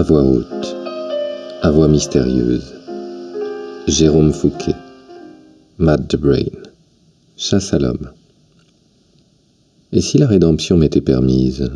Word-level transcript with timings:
À 0.00 0.02
voix 0.02 0.22
haute, 0.22 0.76
à 1.60 1.70
voix 1.70 1.86
mystérieuse. 1.86 2.72
Jérôme 3.86 4.32
Fouquet, 4.32 4.74
Matt 5.76 6.08
the 6.08 6.16
Brain, 6.16 6.56
Chasse 7.36 7.74
à 7.74 7.78
l'homme. 7.78 8.08
Et 9.92 10.00
si 10.00 10.16
la 10.16 10.26
rédemption 10.26 10.78
m'était 10.78 11.02
permise 11.02 11.68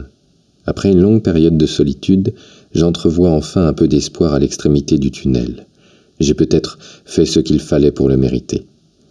Après 0.64 0.90
une 0.90 1.02
longue 1.02 1.22
période 1.22 1.58
de 1.58 1.66
solitude, 1.66 2.32
j'entrevois 2.74 3.28
enfin 3.28 3.66
un 3.66 3.74
peu 3.74 3.88
d'espoir 3.88 4.32
à 4.32 4.38
l'extrémité 4.38 4.96
du 4.96 5.10
tunnel. 5.10 5.66
J'ai 6.18 6.32
peut-être 6.32 6.78
fait 7.04 7.26
ce 7.26 7.40
qu'il 7.40 7.60
fallait 7.60 7.92
pour 7.92 8.08
le 8.08 8.16
mériter. 8.16 8.64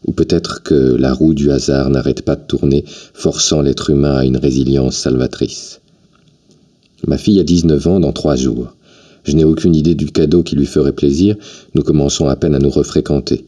Ou 0.08 0.12
peut-être 0.12 0.64
que 0.64 0.74
la 0.74 1.14
roue 1.14 1.36
du 1.36 1.52
hasard 1.52 1.92
n'arrête 1.92 2.24
pas 2.24 2.36
de 2.36 2.48
tourner, 2.48 2.84
forçant 2.88 3.62
l'être 3.62 3.92
humain 3.92 4.16
à 4.16 4.26
une 4.26 4.38
résilience 4.38 4.98
salvatrice. 4.98 5.82
Ma 7.06 7.20
fille 7.20 7.40
a 7.40 7.44
19 7.44 7.86
ans 7.86 8.00
dans 8.00 8.12
trois 8.12 8.36
jours. 8.36 8.74
Je 9.24 9.34
n'ai 9.34 9.44
aucune 9.44 9.76
idée 9.76 9.96
du 9.96 10.12
cadeau 10.12 10.44
qui 10.44 10.56
lui 10.56 10.66
ferait 10.66 10.92
plaisir, 10.92 11.36
nous 11.76 11.84
commençons 11.84 12.28
à 12.28 12.36
peine 12.36 12.56
à 12.56 12.60
nous 12.60 12.70
refréquenter. 12.70 13.46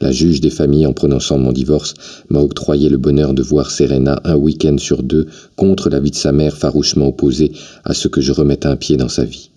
La 0.00 0.10
juge 0.10 0.40
des 0.40 0.50
familles, 0.50 0.86
en 0.86 0.92
prononçant 0.92 1.38
mon 1.38 1.52
divorce, 1.52 1.94
m'a 2.28 2.40
octroyé 2.40 2.88
le 2.88 2.96
bonheur 2.96 3.32
de 3.32 3.42
voir 3.42 3.70
Serena 3.70 4.20
un 4.24 4.34
week-end 4.34 4.76
sur 4.76 5.04
deux 5.04 5.28
contre 5.54 5.88
l'avis 5.88 6.10
de 6.10 6.16
sa 6.16 6.32
mère 6.32 6.56
farouchement 6.56 7.08
opposée 7.08 7.52
à 7.84 7.94
ce 7.94 8.08
que 8.08 8.20
je 8.20 8.32
remette 8.32 8.66
un 8.66 8.76
pied 8.76 8.96
dans 8.96 9.08
sa 9.08 9.24
vie. 9.24 9.50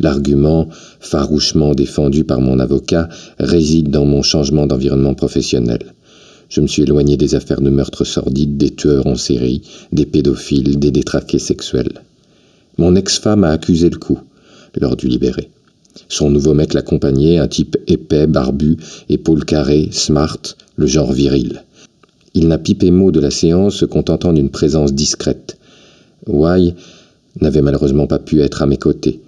L'argument, 0.00 0.68
farouchement 1.00 1.74
défendu 1.74 2.24
par 2.24 2.40
mon 2.40 2.58
avocat, 2.58 3.08
réside 3.38 3.90
dans 3.90 4.06
mon 4.06 4.22
changement 4.22 4.66
d'environnement 4.66 5.14
professionnel. 5.14 5.94
Je 6.48 6.60
me 6.60 6.66
suis 6.66 6.82
éloigné 6.82 7.16
des 7.16 7.34
affaires 7.34 7.60
de 7.60 7.70
meurtre 7.70 8.04
sordides, 8.04 8.56
des 8.56 8.74
tueurs 8.74 9.06
en 9.06 9.16
série, 9.16 9.62
des 9.92 10.06
pédophiles, 10.06 10.78
des 10.78 10.90
détraqués 10.90 11.38
sexuels. 11.38 12.02
Mon 12.76 12.96
ex-femme 12.96 13.44
a 13.44 13.50
accusé 13.50 13.88
le 13.88 13.98
coup, 13.98 14.18
lors 14.80 14.96
du 14.96 15.08
libéré. 15.08 15.50
Son 16.08 16.30
nouveau 16.30 16.54
mec 16.54 16.74
l'accompagnait, 16.74 17.38
un 17.38 17.46
type 17.46 17.76
épais, 17.86 18.26
barbu, 18.26 18.76
épaules 19.08 19.44
carrées, 19.44 19.88
smart, 19.92 20.40
le 20.76 20.86
genre 20.86 21.12
viril. 21.12 21.62
Il 22.34 22.48
n'a 22.48 22.58
pipé 22.58 22.90
mot 22.90 23.12
de 23.12 23.20
la 23.20 23.30
séance, 23.30 23.76
se 23.76 23.84
contentant 23.84 24.32
d'une 24.32 24.50
présence 24.50 24.92
discrète. 24.92 25.56
Why 26.26 26.74
n'avait 27.40 27.62
malheureusement 27.62 28.08
pas 28.08 28.18
pu 28.18 28.40
être 28.40 28.62
à 28.62 28.66
mes 28.66 28.76
côtés. 28.76 29.20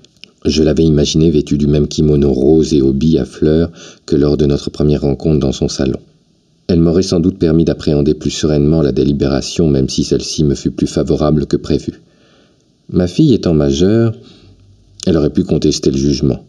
Je 0.45 0.63
l'avais 0.63 0.85
imaginé 0.85 1.31
vêtu 1.31 1.57
du 1.57 1.67
même 1.67 1.89
kimono 1.89 2.33
rose 2.33 2.75
et 2.75 2.83
billes 2.83 3.19
à 3.19 3.25
fleurs 3.25 3.71
que 4.07 4.17
lors 4.17 4.37
de 4.37 4.47
notre 4.47 4.71
première 4.71 5.03
rencontre 5.03 5.41
dans 5.41 5.53
son 5.53 5.69
salon. 5.69 6.01
Elle 6.69 6.81
m'aurait 6.81 7.03
sans 7.03 7.21
doute 7.21 7.39
permis 7.39 7.65
d'appréhender 7.65 8.15
plus 8.15 8.31
sereinement 8.31 8.83
la 8.83 8.91
délibération, 8.91 9.69
même 9.69 9.89
si 9.89 10.03
celle-ci 10.03 10.43
me 10.43 10.57
fut 10.57 10.73
plus 10.73 10.89
favorable 10.89 11.47
que 11.47 11.57
prévu. 11.57 12.01
Ma 12.89 13.09
fille 13.09 13.35
étant 13.35 13.53
majeure, 13.53 14.15
elle 15.07 15.17
aurait 15.17 15.33
pu 15.33 15.43
contester 15.43 15.91
le 15.91 15.99
jugement. 15.99 16.45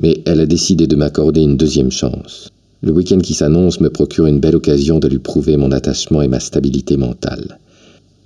Mais 0.00 0.22
elle 0.24 0.40
a 0.40 0.46
décidé 0.46 0.86
de 0.86 0.96
m'accorder 0.96 1.42
une 1.42 1.58
deuxième 1.58 1.90
chance. 1.90 2.48
Le 2.80 2.90
week-end 2.90 3.18
qui 3.18 3.34
s'annonce 3.34 3.80
me 3.80 3.90
procure 3.90 4.26
une 4.26 4.40
belle 4.40 4.56
occasion 4.56 4.98
de 4.98 5.08
lui 5.08 5.18
prouver 5.18 5.58
mon 5.58 5.70
attachement 5.70 6.22
et 6.22 6.28
ma 6.28 6.40
stabilité 6.40 6.96
mentale. 6.96 7.58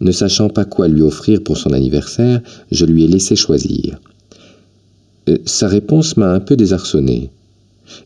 Ne 0.00 0.12
sachant 0.12 0.48
pas 0.48 0.64
quoi 0.64 0.86
lui 0.86 1.02
offrir 1.02 1.42
pour 1.42 1.56
son 1.56 1.72
anniversaire, 1.72 2.42
je 2.70 2.86
lui 2.86 3.02
ai 3.02 3.08
laissé 3.08 3.34
choisir. 3.34 3.98
Euh, 5.28 5.38
sa 5.46 5.66
réponse 5.66 6.16
m'a 6.16 6.30
un 6.30 6.40
peu 6.40 6.54
désarçonné. 6.54 7.30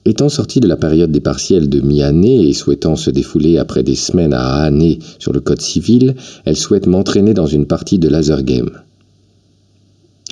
Étant 0.06 0.30
sortie 0.30 0.60
de 0.60 0.68
la 0.68 0.76
période 0.76 1.12
des 1.12 1.20
partiels 1.20 1.68
de 1.68 1.80
mi-année 1.80 2.48
et 2.48 2.54
souhaitant 2.54 2.96
se 2.96 3.10
défouler 3.10 3.58
après 3.58 3.82
des 3.82 3.96
semaines 3.96 4.32
à 4.32 4.62
année 4.62 4.98
sur 5.18 5.34
le 5.34 5.40
code 5.40 5.60
civil, 5.60 6.14
elle 6.46 6.56
souhaite 6.56 6.86
m'entraîner 6.86 7.34
dans 7.34 7.46
une 7.46 7.66
partie 7.66 7.98
de 7.98 8.08
laser 8.08 8.42
game. 8.44 8.70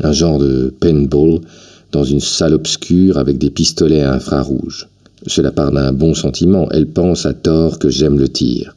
Un 0.03 0.13
genre 0.13 0.39
de 0.39 0.73
paintball 0.81 1.41
dans 1.93 2.05
une 2.05 2.21
salle 2.21 2.55
obscure 2.55 3.19
avec 3.19 3.39
des 3.39 3.51
pistolets 3.51 4.03
à 4.03 4.15
infrarouge. 4.15 4.89
Cela 5.27 5.51
part 5.51 5.73
d'un 5.73 5.93
bon 5.93 6.15
sentiment, 6.15 6.69
elle 6.71 6.87
pense 6.87 7.27
à 7.27 7.35
tort 7.35 7.79
que 7.79 7.89
j'aime 7.89 8.19
le 8.19 8.29
tir. 8.29 8.75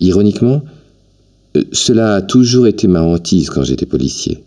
Ironiquement, 0.00 0.62
euh, 1.56 1.62
cela 1.72 2.14
a 2.14 2.22
toujours 2.22 2.66
été 2.66 2.88
ma 2.88 3.02
hantise 3.02 3.50
quand 3.50 3.62
j'étais 3.62 3.86
policier. 3.86 4.42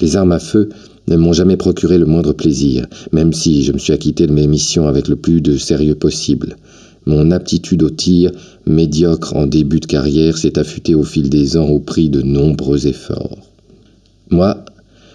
Les 0.00 0.16
armes 0.16 0.32
à 0.32 0.38
feu 0.38 0.68
ne 1.08 1.16
m'ont 1.16 1.32
jamais 1.32 1.56
procuré 1.56 1.98
le 1.98 2.06
moindre 2.06 2.32
plaisir, 2.32 2.86
même 3.12 3.32
si 3.32 3.62
je 3.64 3.72
me 3.72 3.78
suis 3.78 3.92
acquitté 3.92 4.26
de 4.26 4.32
mes 4.32 4.46
missions 4.46 4.86
avec 4.86 5.08
le 5.08 5.16
plus 5.16 5.40
de 5.40 5.56
sérieux 5.56 5.94
possible. 5.94 6.56
Mon 7.06 7.30
aptitude 7.32 7.82
au 7.82 7.90
tir, 7.90 8.30
médiocre 8.66 9.36
en 9.36 9.46
début 9.46 9.80
de 9.80 9.86
carrière, 9.86 10.38
s'est 10.38 10.58
affûtée 10.58 10.94
au 10.94 11.04
fil 11.04 11.28
des 11.28 11.56
ans 11.56 11.68
au 11.68 11.80
prix 11.80 12.08
de 12.08 12.22
nombreux 12.22 12.86
efforts. 12.86 13.38
Moi, 14.30 14.64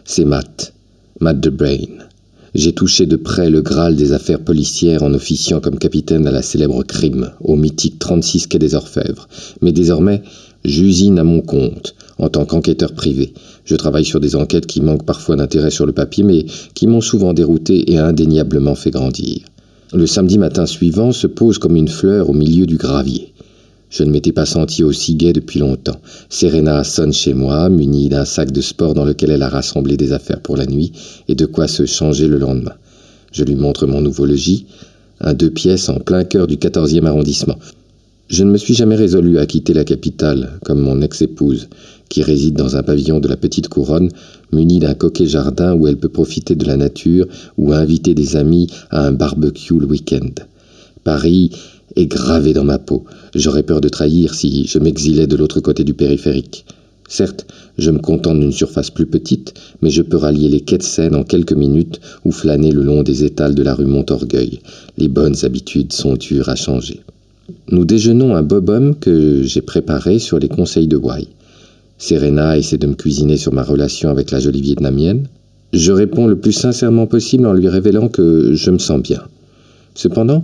c'est 0.06 0.26
Matt, 0.26 0.74
Matt 1.20 1.42
the 1.42 1.50
Brain. 1.50 2.08
J'ai 2.56 2.74
touché 2.74 3.06
de 3.06 3.16
près 3.16 3.50
le 3.50 3.62
Graal 3.62 3.96
des 3.96 4.12
affaires 4.12 4.40
policières 4.40 5.04
en 5.04 5.14
officiant 5.14 5.60
comme 5.60 5.78
capitaine 5.78 6.26
à 6.26 6.32
la 6.32 6.42
célèbre 6.42 6.84
crime, 6.84 7.32
au 7.42 7.56
mythique 7.56 8.00
36 8.00 8.48
quai 8.48 8.58
des 8.58 8.74
Orfèvres. 8.74 9.28
Mais 9.62 9.72
désormais, 9.72 10.24
j'usine 10.66 11.20
à 11.20 11.24
mon 11.24 11.42
compte, 11.42 11.96
en 12.18 12.30
tant 12.30 12.46
qu'enquêteur 12.46 12.94
privé. 12.94 13.34
Je 13.66 13.76
travaille 13.76 14.06
sur 14.06 14.20
des 14.20 14.36
enquêtes 14.36 14.66
qui 14.66 14.82
manquent 14.82 15.06
parfois 15.06 15.36
d'intérêt 15.36 15.70
sur 15.70 15.86
le 15.86 15.92
papier, 15.92 16.24
mais 16.24 16.46
qui 16.74 16.88
m'ont 16.88 17.02
souvent 17.02 17.34
dérouté 17.34 17.92
et 17.92 18.00
indéniablement 18.00 18.76
fait 18.76 18.92
grandir. 18.92 19.42
Le 19.94 20.08
samedi 20.08 20.38
matin 20.38 20.66
suivant 20.66 21.12
se 21.12 21.28
pose 21.28 21.59
comme 21.59 21.76
une 21.76 21.88
fleur 21.88 22.30
au 22.30 22.34
milieu 22.34 22.66
du 22.66 22.78
gravier. 22.78 23.34
Je 23.90 24.04
ne 24.04 24.12
m'étais 24.12 24.32
pas 24.32 24.46
senti 24.46 24.84
aussi 24.84 25.16
gai 25.16 25.34
depuis 25.34 25.60
longtemps. 25.60 26.00
Serena 26.30 26.84
sonne 26.84 27.14
chez 27.14 27.34
moi, 27.34 27.70
munie 27.70 28.08
d'un 28.08 28.26
sac 28.26 28.52
de 28.52 28.62
sport 28.62 28.94
dans 28.94 29.06
lequel 29.06 29.32
elle 29.32 29.42
a 29.42 29.50
rassemblé 29.50 29.98
des 29.98 30.14
affaires 30.14 30.42
pour 30.42 30.58
la 30.58 30.68
nuit 30.68 30.92
et 31.28 31.36
de 31.36 31.46
quoi 31.46 31.68
se 31.68 31.86
changer 31.86 32.28
le 32.28 32.38
lendemain. 32.38 32.76
Je 33.32 33.44
lui 33.44 33.56
montre 33.56 33.88
mon 33.88 34.02
nouveau 34.02 34.26
logis, 34.26 34.66
un 35.22 35.34
deux 35.34 35.50
pièces 35.50 35.90
en 35.90 36.00
plein 36.00 36.24
cœur 36.24 36.46
du 36.46 36.58
quatorzième 36.58 37.08
arrondissement. 37.08 37.58
Je 38.30 38.44
ne 38.44 38.52
me 38.52 38.58
suis 38.58 38.76
jamais 38.76 38.96
résolu 38.96 39.40
à 39.40 39.48
quitter 39.48 39.74
la 39.74 39.84
capitale, 39.84 40.60
comme 40.64 40.82
mon 40.82 41.02
ex-épouse, 41.02 41.68
qui 42.10 42.22
réside 42.22 42.56
dans 42.56 42.76
un 42.76 42.84
pavillon 42.84 43.20
de 43.20 43.28
la 43.28 43.38
petite 43.38 43.70
couronne, 43.70 44.10
muni 44.52 44.78
d'un 44.78 44.94
coquet 44.94 45.26
jardin 45.26 45.74
où 45.74 45.88
elle 45.88 45.98
peut 45.98 46.10
profiter 46.10 46.54
de 46.54 46.66
la 46.66 46.78
nature 46.78 47.26
ou 47.58 47.74
inviter 47.74 48.14
des 48.14 48.36
amis 48.36 48.68
à 48.92 49.02
un 49.02 49.12
barbecue 49.12 49.80
le 49.80 49.88
week-end. 49.88 50.30
Paris 51.04 51.52
est 51.96 52.06
gravé 52.06 52.54
dans 52.54 52.64
ma 52.64 52.80
peau. 52.80 53.06
J'aurais 53.36 53.64
peur 53.64 53.82
de 53.82 53.90
trahir 53.90 54.34
si 54.34 54.66
je 54.68 54.80
m'exilais 54.80 55.28
de 55.28 55.36
l'autre 55.36 55.60
côté 55.60 55.84
du 55.84 55.94
périphérique. 55.94 56.66
Certes, 57.08 57.48
je 57.80 57.90
me 57.90 57.98
contente 57.98 58.40
d'une 58.40 58.52
surface 58.52 58.92
plus 58.92 59.08
petite, 59.08 59.56
mais 59.82 59.90
je 59.90 60.04
peux 60.04 60.18
rallier 60.18 60.48
les 60.48 60.62
quais 60.62 60.78
de 60.78 60.84
Seine 60.84 61.16
en 61.16 61.24
quelques 61.24 61.54
minutes 61.54 62.00
ou 62.24 62.32
flâner 62.32 62.72
le 62.72 62.84
long 62.84 63.02
des 63.02 63.24
étals 63.24 63.56
de 63.56 63.64
la 63.64 63.74
rue 63.74 63.88
Montorgueil. 63.88 64.60
Les 64.98 65.08
bonnes 65.08 65.36
habitudes 65.44 65.92
sont 65.92 66.14
dures 66.14 66.50
à 66.50 66.56
changer. 66.56 67.02
Nous 67.72 67.84
déjeunons 67.84 68.36
un 68.36 68.44
bobum 68.44 68.94
que 68.96 69.42
j'ai 69.44 69.62
préparé 69.62 70.20
sur 70.20 70.38
les 70.38 70.50
conseils 70.50 70.88
de 70.88 70.98
Wai. 70.98 71.28
Serena 71.98 72.58
essaie 72.58 72.78
de 72.78 72.86
me 72.86 72.94
cuisiner 72.94 73.38
sur 73.38 73.54
ma 73.54 73.64
relation 73.64 74.10
avec 74.10 74.30
la 74.30 74.40
jolie 74.40 74.62
vietnamienne. 74.62 75.26
Je 75.74 75.92
réponds 75.92 76.28
le 76.28 76.38
plus 76.38 76.54
sincèrement 76.54 77.08
possible 77.08 77.48
en 77.48 77.54
lui 77.54 77.68
révélant 77.68 78.08
que 78.08 78.54
je 78.54 78.70
me 78.70 78.80
sens 78.80 79.02
bien. 79.02 79.24
Cependant, 79.96 80.44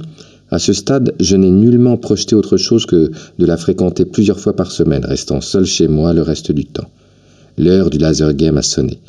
à 0.52 0.60
ce 0.60 0.74
stade, 0.74 1.16
je 1.20 1.36
n'ai 1.36 1.50
nullement 1.50 1.98
projeté 1.98 2.36
autre 2.36 2.58
chose 2.58 2.86
que 2.86 3.12
de 3.40 3.46
la 3.46 3.58
fréquenter 3.58 4.06
plusieurs 4.06 4.40
fois 4.40 4.56
par 4.56 4.72
semaine, 4.72 5.04
restant 5.04 5.42
seul 5.42 5.66
chez 5.66 5.88
moi 5.88 6.14
le 6.14 6.22
reste 6.22 6.52
du 6.52 6.66
temps. 6.66 6.90
L'heure 7.58 7.90
du 7.90 7.98
laser 7.98 8.34
game 8.34 8.58
a 8.58 8.62
sonné. 8.62 9.00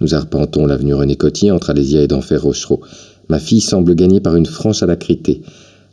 Nous 0.00 0.14
arpentons 0.14 0.66
l'avenue 0.66 0.94
René 0.94 1.16
Coty 1.16 1.50
entre 1.50 1.70
Alésia 1.70 2.02
et 2.02 2.08
d'Enfer 2.08 2.42
Rochereau. 2.42 2.80
Ma 3.28 3.38
fille 3.38 3.60
semble 3.60 3.94
gagner 3.94 4.20
par 4.20 4.34
une 4.34 4.46
franche 4.46 4.82
alacrité 4.82 5.42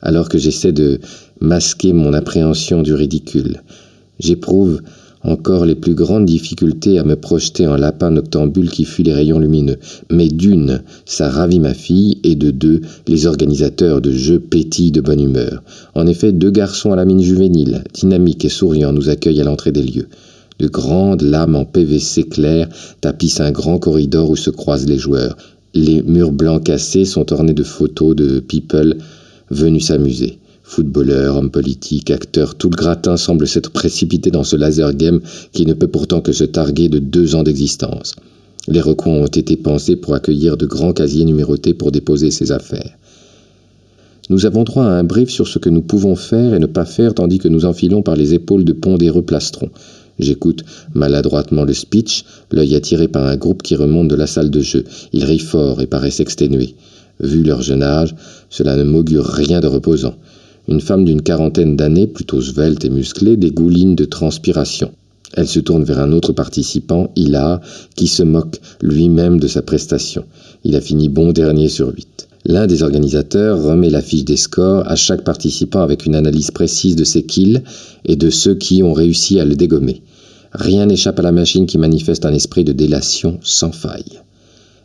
alors 0.02 0.30
que 0.30 0.38
j'essaie 0.38 0.72
de 0.72 1.00
masquer 1.40 1.94
mon 1.94 2.14
appréhension 2.14 2.82
du 2.82 2.94
ridicule. 2.94 3.62
J'éprouve 4.20 4.82
encore 5.28 5.66
les 5.66 5.76
plus 5.76 5.94
grandes 5.94 6.26
difficultés 6.26 6.98
à 7.00 7.04
me 7.04 7.16
projeter 7.16 7.68
en 7.68 7.76
lapin 7.76 8.12
noctambule 8.12 8.72
qui 8.72 8.86
fuit 8.86 9.04
les 9.04 9.14
rayons 9.14 9.40
lumineux. 9.40 9.78
Mais 10.10 10.30
d'une, 10.30 10.82
ça 11.06 11.30
ravit 11.30 11.60
ma 11.60 11.74
fille, 11.74 12.18
et 12.24 12.36
de 12.36 12.50
deux, 12.50 12.82
les 13.08 13.28
organisateurs 13.28 14.02
de 14.02 14.12
jeux 14.12 14.40
pétillent 14.40 14.92
de 14.92 15.02
bonne 15.02 15.22
humeur. 15.22 15.62
En 15.96 16.08
effet, 16.08 16.32
deux 16.32 16.52
garçons 16.52 16.94
à 16.94 16.96
la 16.96 17.06
mine 17.06 17.22
juvénile, 17.22 17.84
dynamiques 17.94 18.46
et 18.46 18.50
souriants, 18.50 18.94
nous 18.94 19.10
accueillent 19.10 19.42
à 19.42 19.46
l'entrée 19.46 19.72
des 19.72 19.84
lieux. 19.84 20.08
De 20.60 20.68
grandes 20.68 21.22
lames 21.22 21.56
en 21.56 21.66
PVC 21.66 22.24
clair 22.24 22.68
tapissent 23.02 23.42
un 23.42 23.52
grand 23.52 23.78
corridor 23.78 24.30
où 24.30 24.36
se 24.36 24.50
croisent 24.50 24.88
les 24.88 24.98
joueurs. 24.98 25.38
Les 25.74 26.02
murs 26.02 26.32
blancs 26.32 26.64
cassés 26.64 27.06
sont 27.06 27.32
ornés 27.32 27.54
de 27.54 27.64
photos 27.64 28.16
de 28.16 28.40
people 28.40 28.98
venus 29.52 29.88
s'amuser. 29.88 30.40
Footballeurs, 30.70 31.38
hommes 31.38 31.50
politiques, 31.50 32.12
acteurs, 32.12 32.56
tout 32.56 32.70
le 32.70 32.76
gratin 32.76 33.16
semble 33.16 33.48
s'être 33.48 33.72
précipité 33.72 34.32
dans 34.32 34.44
ce 34.44 34.58
laser 34.58 34.94
game 34.94 35.22
qui 35.54 35.66
ne 35.66 35.74
peut 35.74 35.88
pourtant 35.88 36.20
que 36.20 36.34
se 36.34 36.44
targuer 36.44 36.90
de 36.90 37.00
deux 37.00 37.36
ans 37.36 37.44
d'existence. 37.44 38.16
Les 38.68 38.82
recoins 38.82 39.14
ont 39.14 39.28
été 39.28 39.56
pensés 39.56 39.96
pour 39.96 40.14
accueillir 40.14 40.58
de 40.58 40.66
grands 40.66 40.92
casiers 40.92 41.24
numérotés 41.24 41.74
pour 41.74 41.94
déposer 41.94 42.32
ses 42.32 42.52
affaires. 42.52 42.98
Nous 44.30 44.46
avons 44.46 44.66
droit 44.66 44.84
à 44.84 44.90
un 44.90 45.06
brief 45.06 45.30
sur 45.30 45.48
ce 45.48 45.58
que 45.58 45.70
nous 45.70 45.82
pouvons 45.82 46.18
faire 46.18 46.54
et 46.54 46.60
ne 46.60 46.66
pas 46.66 46.84
faire 46.84 47.14
tandis 47.14 47.40
que 47.40 47.48
nous 47.48 47.64
enfilons 47.64 48.02
par 48.02 48.18
les 48.18 48.34
épaules 48.34 48.66
de 48.66 48.74
pondéreux 48.74 49.22
plastrons. 49.22 49.70
J'écoute 50.20 50.66
maladroitement 50.94 51.64
le 51.64 51.74
speech, 51.74 52.26
l'œil 52.52 52.76
attiré 52.76 53.08
par 53.08 53.26
un 53.26 53.38
groupe 53.38 53.64
qui 53.64 53.78
remonte 53.78 54.10
de 54.10 54.16
la 54.16 54.28
salle 54.28 54.50
de 54.50 54.60
jeu. 54.60 54.84
Ils 55.14 55.24
rient 55.24 55.40
fort 55.40 55.80
et 55.80 55.88
paraissent 55.88 56.20
exténués. 56.20 56.76
Vu 57.22 57.42
leur 57.42 57.62
jeune 57.62 57.84
âge, 57.84 58.14
cela 58.50 58.76
ne 58.76 58.84
m'augure 58.84 59.26
rien 59.26 59.62
de 59.62 59.68
reposant. 59.68 60.16
Une 60.70 60.82
femme 60.82 61.06
d'une 61.06 61.22
quarantaine 61.22 61.78
d'années, 61.78 62.08
plutôt 62.08 62.42
svelte 62.42 62.84
et 62.84 62.90
musclée, 62.90 63.38
dégouline 63.38 63.96
de 63.96 64.04
transpiration. 64.04 64.92
Elle 65.34 65.48
se 65.48 65.60
tourne 65.60 65.84
vers 65.84 66.00
un 66.00 66.12
autre 66.12 66.34
participant, 66.34 67.12
Hilar, 67.16 67.62
qui 67.96 68.08
se 68.08 68.24
moque 68.24 68.60
lui-même 68.82 69.40
de 69.40 69.48
sa 69.48 69.62
prestation. 69.62 70.26
Il 70.66 70.76
a 70.76 70.82
fini 70.82 71.08
bon 71.08 71.32
dernier 71.32 71.70
sur 71.70 71.94
huit. 71.94 72.28
L'un 72.44 72.68
des 72.68 72.84
organisateurs 72.84 73.62
remet 73.62 73.90
la 73.90 74.02
fiche 74.02 74.26
des 74.26 74.38
scores 74.38 74.90
à 74.90 74.96
chaque 74.96 75.24
participant 75.24 75.82
avec 75.82 76.06
une 76.06 76.16
analyse 76.16 76.52
précise 76.52 76.96
de 76.96 77.04
ses 77.04 77.24
kills 77.24 77.64
et 78.06 78.16
de 78.16 78.30
ceux 78.30 78.56
qui 78.56 78.84
ont 78.84 78.94
réussi 78.94 79.40
à 79.40 79.46
le 79.46 79.56
dégommer. 79.56 80.02
Rien 80.54 80.86
n'échappe 80.86 81.20
à 81.20 81.24
la 81.24 81.32
machine 81.32 81.66
qui 81.66 81.78
manifeste 81.78 82.26
un 82.26 82.34
esprit 82.34 82.64
de 82.64 82.74
délation 82.74 83.40
sans 83.42 83.72
faille. 83.72 84.22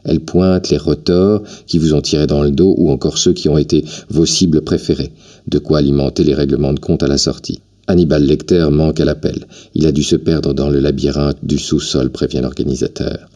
Elle 0.05 0.21
pointe 0.21 0.71
les 0.71 0.79
retors 0.79 1.43
qui 1.67 1.79
vous 1.79 1.95
ont 1.95 2.01
tiré 2.01 2.27
dans 2.27 2.43
le 2.43 2.51
dos 2.51 2.75
ou 2.77 2.91
encore 2.91 3.19
ceux 3.19 3.33
qui 3.33 3.49
ont 3.49 3.59
été 3.59 3.85
vos 4.11 4.27
cibles 4.27 4.63
préférées, 4.63 5.13
de 5.49 5.59
quoi 5.59 5.79
alimenter 5.79 6.25
les 6.25 6.35
règlements 6.35 6.73
de 6.73 6.81
compte 6.81 7.03
à 7.03 7.09
la 7.09 7.19
sortie. 7.19 7.61
Hannibal 7.87 8.25
Lecter 8.25 8.69
manque 8.71 9.01
à 9.01 9.05
l'appel. 9.05 9.47
Il 9.75 9.87
a 9.87 9.93
dû 9.93 10.03
se 10.03 10.17
perdre 10.17 10.55
dans 10.55 10.71
le 10.71 10.81
labyrinthe 10.81 11.39
du 11.43 11.59
sous-sol, 11.59 12.11
prévient 12.11 12.41
l'organisateur. 12.41 13.29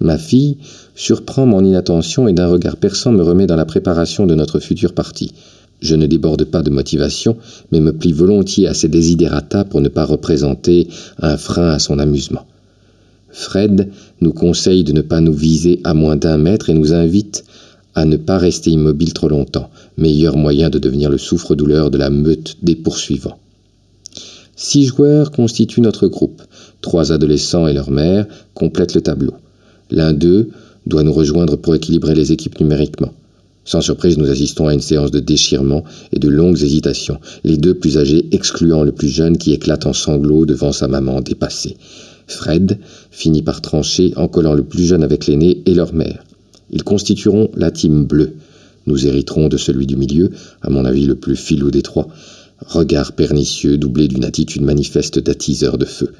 Ma 0.00 0.18
fille 0.18 0.58
surprend 0.94 1.46
mon 1.46 1.64
inattention 1.64 2.28
et 2.28 2.32
d'un 2.32 2.48
regard 2.48 2.76
perçant 2.76 3.12
me 3.12 3.22
remet 3.22 3.46
dans 3.46 3.56
la 3.56 3.64
préparation 3.64 4.26
de 4.26 4.34
notre 4.34 4.60
future 4.60 4.92
partie. 4.92 5.32
Je 5.80 5.94
ne 5.94 6.06
déborde 6.06 6.44
pas 6.44 6.62
de 6.62 6.70
motivation, 6.70 7.36
mais 7.72 7.80
me 7.80 7.92
plie 7.92 8.12
volontiers 8.12 8.68
à 8.68 8.74
ses 8.74 8.88
désidérata 8.88 9.64
pour 9.64 9.80
ne 9.80 9.88
pas 9.88 10.04
représenter 10.04 10.88
un 11.20 11.36
frein 11.36 11.70
à 11.70 11.78
son 11.78 11.98
amusement. 11.98 12.46
Fred 13.30 13.88
nous 14.20 14.32
conseille 14.32 14.84
de 14.84 14.92
ne 14.92 15.02
pas 15.02 15.20
nous 15.20 15.32
viser 15.32 15.80
à 15.84 15.94
moins 15.94 16.16
d'un 16.16 16.38
mètre 16.38 16.70
et 16.70 16.74
nous 16.74 16.92
invite 16.92 17.44
à 17.94 18.04
ne 18.04 18.16
pas 18.16 18.38
rester 18.38 18.70
immobile 18.70 19.12
trop 19.12 19.28
longtemps, 19.28 19.70
meilleur 19.96 20.36
moyen 20.36 20.70
de 20.70 20.78
devenir 20.78 21.10
le 21.10 21.18
souffre-douleur 21.18 21.90
de 21.90 21.98
la 21.98 22.10
meute 22.10 22.56
des 22.62 22.76
poursuivants. 22.76 23.38
Six 24.56 24.86
joueurs 24.86 25.30
constituent 25.30 25.80
notre 25.80 26.08
groupe. 26.08 26.42
Trois 26.80 27.12
adolescents 27.12 27.68
et 27.68 27.72
leur 27.72 27.90
mère 27.90 28.26
complètent 28.54 28.94
le 28.94 29.00
tableau. 29.00 29.34
L'un 29.90 30.12
d'eux 30.12 30.50
doit 30.86 31.02
nous 31.02 31.12
rejoindre 31.12 31.56
pour 31.56 31.74
équilibrer 31.74 32.14
les 32.14 32.32
équipes 32.32 32.58
numériquement. 32.60 33.12
Sans 33.64 33.82
surprise, 33.82 34.16
nous 34.16 34.30
assistons 34.30 34.66
à 34.66 34.74
une 34.74 34.80
séance 34.80 35.10
de 35.10 35.20
déchirement 35.20 35.84
et 36.12 36.18
de 36.18 36.28
longues 36.28 36.62
hésitations, 36.62 37.20
les 37.44 37.58
deux 37.58 37.74
plus 37.74 37.98
âgés 37.98 38.26
excluant 38.32 38.82
le 38.82 38.92
plus 38.92 39.08
jeune 39.08 39.36
qui 39.36 39.52
éclate 39.52 39.86
en 39.86 39.92
sanglots 39.92 40.46
devant 40.46 40.72
sa 40.72 40.88
maman 40.88 41.20
dépassée. 41.20 41.76
Fred 42.28 42.78
finit 43.10 43.42
par 43.42 43.60
trancher 43.60 44.12
en 44.16 44.28
collant 44.28 44.54
le 44.54 44.62
plus 44.62 44.84
jeune 44.84 45.02
avec 45.02 45.26
l'aîné 45.26 45.62
et 45.66 45.74
leur 45.74 45.92
mère. 45.92 46.24
Ils 46.70 46.84
constitueront 46.84 47.50
la 47.56 47.70
team 47.70 48.04
bleue. 48.04 48.34
Nous 48.86 49.06
hériterons 49.06 49.48
de 49.48 49.56
celui 49.56 49.86
du 49.86 49.96
milieu, 49.96 50.30
à 50.62 50.70
mon 50.70 50.84
avis 50.84 51.06
le 51.06 51.14
plus 51.14 51.36
filou 51.36 51.70
des 51.70 51.82
trois. 51.82 52.08
Regard 52.60 53.12
pernicieux 53.12 53.78
doublé 53.78 54.08
d'une 54.08 54.24
attitude 54.24 54.62
manifeste 54.62 55.18
d'attiseur 55.18 55.78
de 55.78 55.84
feu. 55.84 56.12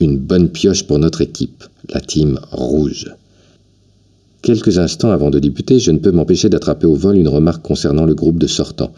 Une 0.00 0.18
bonne 0.18 0.48
pioche 0.48 0.84
pour 0.84 0.98
notre 0.98 1.20
équipe, 1.20 1.64
la 1.90 2.00
team 2.00 2.40
rouge. 2.50 3.14
Quelques 4.42 4.78
instants 4.78 5.10
avant 5.10 5.30
de 5.30 5.38
débuter, 5.38 5.78
je 5.78 5.90
ne 5.90 5.98
peux 5.98 6.10
m'empêcher 6.10 6.48
d'attraper 6.48 6.86
au 6.86 6.94
vol 6.94 7.16
une 7.16 7.28
remarque 7.28 7.62
concernant 7.62 8.04
le 8.04 8.14
groupe 8.14 8.38
de 8.38 8.46
sortants. 8.46 8.92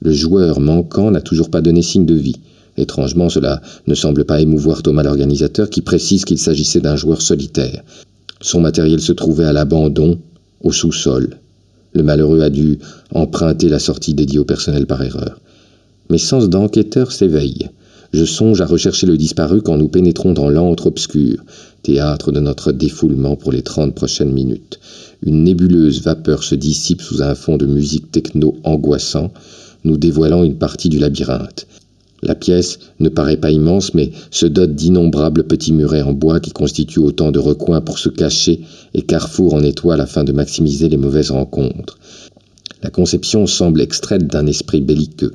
Le 0.00 0.12
joueur 0.12 0.60
manquant 0.60 1.10
n'a 1.10 1.20
toujours 1.20 1.50
pas 1.50 1.60
donné 1.60 1.82
signe 1.82 2.06
de 2.06 2.14
vie. 2.14 2.36
Étrangement, 2.76 3.28
cela 3.28 3.62
ne 3.86 3.94
semble 3.94 4.24
pas 4.24 4.40
émouvoir 4.40 4.82
Thomas 4.82 5.02
l'organisateur 5.02 5.70
qui 5.70 5.80
précise 5.80 6.24
qu'il 6.24 6.38
s'agissait 6.38 6.80
d'un 6.80 6.96
joueur 6.96 7.22
solitaire. 7.22 7.82
Son 8.40 8.60
matériel 8.60 9.00
se 9.00 9.12
trouvait 9.12 9.46
à 9.46 9.52
l'abandon, 9.52 10.18
au 10.62 10.72
sous-sol. 10.72 11.38
Le 11.94 12.02
malheureux 12.02 12.42
a 12.42 12.50
dû 12.50 12.78
emprunter 13.14 13.68
la 13.68 13.78
sortie 13.78 14.14
dédiée 14.14 14.38
au 14.38 14.44
personnel 14.44 14.86
par 14.86 15.02
erreur. 15.02 15.40
Mes 16.10 16.18
sens 16.18 16.48
d'enquêteur 16.48 17.12
s'éveillent. 17.12 17.70
Je 18.12 18.24
songe 18.24 18.60
à 18.60 18.66
rechercher 18.66 19.06
le 19.06 19.16
disparu 19.16 19.62
quand 19.62 19.76
nous 19.76 19.88
pénétrons 19.88 20.32
dans 20.32 20.48
l'antre 20.48 20.86
obscur, 20.86 21.42
théâtre 21.82 22.32
de 22.32 22.40
notre 22.40 22.72
défoulement 22.72 23.36
pour 23.36 23.52
les 23.52 23.62
trente 23.62 23.94
prochaines 23.94 24.32
minutes. 24.32 24.78
Une 25.22 25.42
nébuleuse 25.42 26.02
vapeur 26.02 26.44
se 26.44 26.54
dissipe 26.54 27.02
sous 27.02 27.22
un 27.22 27.34
fond 27.34 27.56
de 27.56 27.66
musique 27.66 28.12
techno 28.12 28.56
angoissant, 28.64 29.32
nous 29.84 29.96
dévoilant 29.96 30.44
une 30.44 30.56
partie 30.56 30.88
du 30.88 30.98
labyrinthe. 30.98 31.66
La 32.22 32.34
pièce 32.34 32.78
ne 32.98 33.08
paraît 33.08 33.36
pas 33.36 33.50
immense, 33.50 33.94
mais 33.94 34.10
se 34.30 34.46
dote 34.46 34.74
d'innombrables 34.74 35.44
petits 35.44 35.72
murets 35.72 36.02
en 36.02 36.12
bois 36.12 36.40
qui 36.40 36.50
constituent 36.50 37.00
autant 37.00 37.30
de 37.30 37.38
recoins 37.38 37.80
pour 37.80 37.98
se 37.98 38.08
cacher 38.08 38.60
et 38.94 39.02
carrefours 39.02 39.54
en 39.54 39.62
étoiles 39.62 40.00
afin 40.00 40.24
de 40.24 40.32
maximiser 40.32 40.88
les 40.88 40.96
mauvaises 40.96 41.30
rencontres. 41.30 41.98
La 42.82 42.90
conception 42.90 43.46
semble 43.46 43.80
extraite 43.80 44.26
d'un 44.26 44.46
esprit 44.46 44.80
belliqueux. 44.80 45.32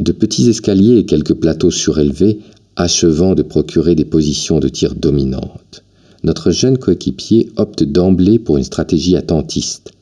De 0.00 0.12
petits 0.12 0.48
escaliers 0.48 0.98
et 0.98 1.06
quelques 1.06 1.34
plateaux 1.34 1.70
surélevés 1.70 2.40
achevant 2.76 3.34
de 3.34 3.42
procurer 3.42 3.94
des 3.94 4.04
positions 4.04 4.60
de 4.60 4.68
tir 4.68 4.94
dominantes. 4.94 5.82
Notre 6.24 6.50
jeune 6.50 6.78
coéquipier 6.78 7.50
opte 7.56 7.82
d'emblée 7.82 8.38
pour 8.38 8.56
une 8.56 8.64
stratégie 8.64 9.16
attentiste. 9.16 9.92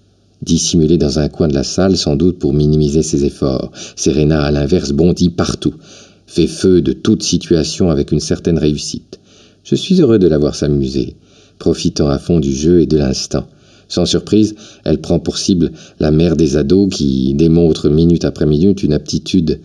Dissimulé 0.43 0.97
dans 0.97 1.19
un 1.19 1.29
coin 1.29 1.49
de 1.49 1.55
la 1.55 1.65
salle, 1.65 1.97
sans 1.97 2.17
doute 2.17 2.39
pour 2.39 2.55
minimiser 2.55 3.03
ses 3.03 3.25
efforts, 3.25 3.73
Serena, 3.97 4.43
à 4.43 4.51
l'inverse, 4.51 4.93
bondit 4.93 5.29
partout, 5.29 5.75
fait 6.31 6.47
feu 6.47 6.81
de 6.81 6.93
toute 6.93 7.25
situation 7.25 7.91
avec 7.91 8.13
une 8.13 8.21
certaine 8.21 8.57
réussite. 8.57 9.19
Je 9.65 9.75
suis 9.75 10.01
heureux 10.01 10.21
de 10.21 10.29
la 10.29 10.39
voir 10.39 10.55
s'amuser, 10.55 11.17
profitant 11.59 12.09
à 12.09 12.21
fond 12.21 12.39
du 12.39 12.55
jeu 12.55 12.81
et 12.81 12.87
de 12.87 12.99
l'instant. 12.99 13.49
Sans 13.89 14.07
surprise, 14.07 14.55
elle 14.85 15.01
prend 15.01 15.19
pour 15.19 15.39
cible 15.39 15.73
la 15.99 16.13
mère 16.13 16.37
des 16.37 16.57
ados 16.57 16.89
qui 16.95 17.35
démontre 17.35 17.89
minute 17.89 18.25
après 18.25 18.47
minute 18.47 18.85
une 18.85 18.93
aptitude 18.93 19.59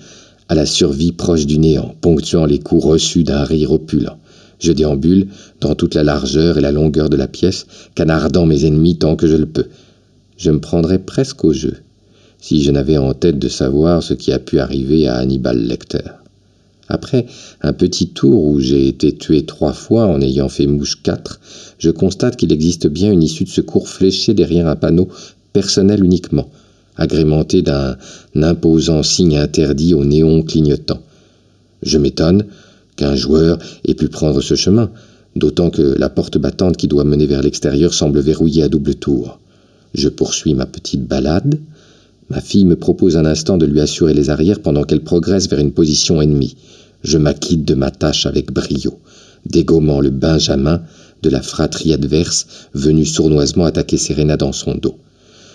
à 0.50 0.56
la 0.56 0.66
survie 0.66 1.12
proche 1.12 1.46
du 1.46 1.60
néant, 1.60 1.94
ponctuant 2.02 2.48
les 2.48 2.58
coups 2.58 2.84
reçus 2.84 3.24
d'un 3.24 3.44
rire 3.44 3.72
opulent. 3.72 4.18
Je 4.60 4.72
déambule 4.72 5.28
dans 5.62 5.76
toute 5.76 5.94
la 5.94 6.02
largeur 6.02 6.58
et 6.58 6.62
la 6.62 6.72
longueur 6.72 7.12
de 7.12 7.16
la 7.16 7.28
pièce, 7.28 7.68
canardant 7.94 8.48
mes 8.48 8.66
ennemis 8.66 8.98
tant 8.98 9.16
que 9.16 9.28
je 9.28 9.36
le 9.36 9.46
peux. 9.46 9.68
Je 10.36 10.50
me 10.50 10.60
prendrais 10.60 10.98
presque 10.98 11.46
au 11.46 11.54
jeu, 11.54 11.76
si 12.40 12.64
je 12.64 12.72
n'avais 12.72 12.98
en 12.98 13.14
tête 13.14 13.38
de 13.38 13.50
savoir 13.50 14.02
ce 14.02 14.16
qui 14.16 14.32
a 14.32 14.40
pu 14.40 14.58
arriver 14.58 15.08
à 15.08 15.18
Hannibal 15.18 15.60
Lecter. 15.60 16.25
Après 16.88 17.26
un 17.62 17.74
petit 17.74 18.10
tour 18.10 18.44
où 18.44 18.60
j'ai 18.60 18.88
été 18.88 19.16
tué 19.16 19.46
trois 19.46 19.74
fois 19.74 20.06
en 20.06 20.22
ayant 20.22 20.50
fait 20.50 20.68
mouche 20.68 21.02
quatre, 21.02 21.40
je 21.80 21.90
constate 21.90 22.36
qu'il 22.36 22.52
existe 22.52 22.88
bien 22.88 23.12
une 23.12 23.24
issue 23.24 23.44
de 23.44 23.50
secours 23.50 23.90
fléchée 23.90 24.34
derrière 24.34 24.68
un 24.68 24.76
panneau 24.76 25.10
personnel 25.52 26.04
uniquement, 26.04 26.50
agrémenté 26.96 27.62
d'un 27.62 27.98
imposant 28.36 29.04
signe 29.04 29.38
interdit 29.38 29.94
au 29.94 30.06
néon 30.06 30.44
clignotant. 30.44 31.02
Je 31.82 31.98
m'étonne 31.98 32.46
qu'un 32.96 33.16
joueur 33.16 33.58
ait 33.88 33.96
pu 33.96 34.08
prendre 34.08 34.42
ce 34.42 34.56
chemin, 34.56 34.92
d'autant 35.36 35.70
que 35.70 35.96
la 35.98 36.10
porte 36.10 36.38
battante 36.38 36.78
qui 36.78 36.88
doit 36.88 37.04
mener 37.04 37.26
vers 37.26 37.42
l'extérieur 37.42 37.94
semble 37.94 38.20
verrouillée 38.20 38.64
à 38.64 38.70
double 38.70 38.96
tour. 38.96 39.40
Je 39.94 40.10
poursuis 40.10 40.54
ma 40.54 40.66
petite 40.66 41.06
balade. 41.06 41.60
Ma 42.30 42.42
fille 42.42 42.66
me 42.66 42.76
propose 42.76 43.18
un 43.18 43.26
instant 43.26 43.58
de 43.58 43.68
lui 43.68 43.80
assurer 43.80 44.14
les 44.14 44.32
arrières 44.32 44.62
pendant 44.62 44.84
qu'elle 44.84 45.04
progresse 45.04 45.48
vers 45.48 45.60
une 45.60 45.74
position 45.74 46.22
ennemie. 46.22 46.56
Je 47.04 47.20
m'acquitte 47.20 47.66
de 47.66 47.76
ma 47.76 47.92
tâche 47.92 48.26
avec 48.26 48.52
brio, 48.52 49.00
dégommant 49.46 50.02
le 50.02 50.10
Benjamin 50.10 50.82
de 51.22 51.30
la 51.30 51.42
fratrie 51.42 51.94
adverse 51.94 52.48
venue 52.74 53.06
sournoisement 53.06 53.66
attaquer 53.66 53.98
Serena 53.98 54.38
dans 54.38 54.54
son 54.54 54.74
dos. 54.76 54.98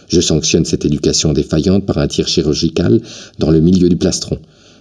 Je 0.08 0.20
sanctionne 0.20 0.64
cette 0.64 0.84
éducation 0.84 1.32
défaillante 1.32 1.86
par 1.86 1.98
un 1.98 2.06
tir 2.06 2.28
chirurgical 2.28 3.00
dans 3.38 3.50
le 3.50 3.60
milieu 3.60 3.88
du 3.88 3.96
plastron. 3.96 4.38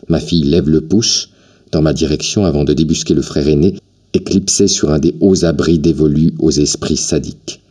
Ma 0.07 0.19
fille 0.19 0.43
lève 0.43 0.69
le 0.69 0.81
pouce 0.81 1.29
dans 1.71 1.81
ma 1.81 1.93
direction 1.93 2.45
avant 2.45 2.65
de 2.65 2.73
débusquer 2.73 3.15
le 3.15 3.21
frère 3.21 3.47
aîné, 3.47 3.75
éclipsé 4.13 4.67
sur 4.67 4.91
un 4.91 4.99
des 4.99 5.15
hauts 5.21 5.45
abris 5.45 5.79
dévolus 5.79 6.33
aux 6.39 6.51
esprits 6.51 6.97
sadiques. 6.97 7.61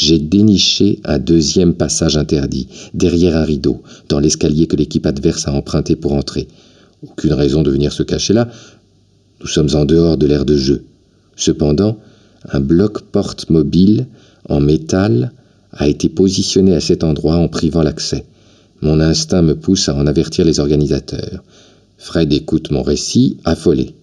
J'ai 0.00 0.20
déniché 0.20 1.00
un 1.02 1.18
deuxième 1.18 1.74
passage 1.74 2.16
interdit, 2.16 2.68
derrière 2.94 3.36
un 3.36 3.42
rideau, 3.42 3.82
dans 4.08 4.20
l'escalier 4.20 4.68
que 4.68 4.76
l'équipe 4.76 5.06
adverse 5.06 5.48
a 5.48 5.52
emprunté 5.52 5.96
pour 5.96 6.12
entrer. 6.12 6.46
Aucune 7.02 7.32
raison 7.32 7.62
de 7.62 7.72
venir 7.72 7.92
se 7.92 8.04
cacher 8.04 8.32
là. 8.32 8.48
Nous 9.40 9.48
sommes 9.48 9.74
en 9.74 9.84
dehors 9.84 10.16
de 10.16 10.28
l'aire 10.28 10.44
de 10.44 10.56
jeu. 10.56 10.84
Cependant, 11.34 11.98
un 12.48 12.60
bloc 12.60 13.00
porte 13.10 13.50
mobile 13.50 14.06
en 14.48 14.60
métal 14.60 15.32
a 15.72 15.88
été 15.88 16.08
positionné 16.08 16.76
à 16.76 16.80
cet 16.80 17.02
endroit 17.02 17.34
en 17.34 17.48
privant 17.48 17.82
l'accès. 17.82 18.24
Mon 18.80 19.00
instinct 19.00 19.42
me 19.42 19.56
pousse 19.56 19.88
à 19.88 19.96
en 19.96 20.06
avertir 20.06 20.44
les 20.44 20.60
organisateurs. 20.60 21.42
Fred 21.96 22.32
écoute 22.32 22.70
mon 22.70 22.84
récit, 22.84 23.38
affolé. 23.44 23.96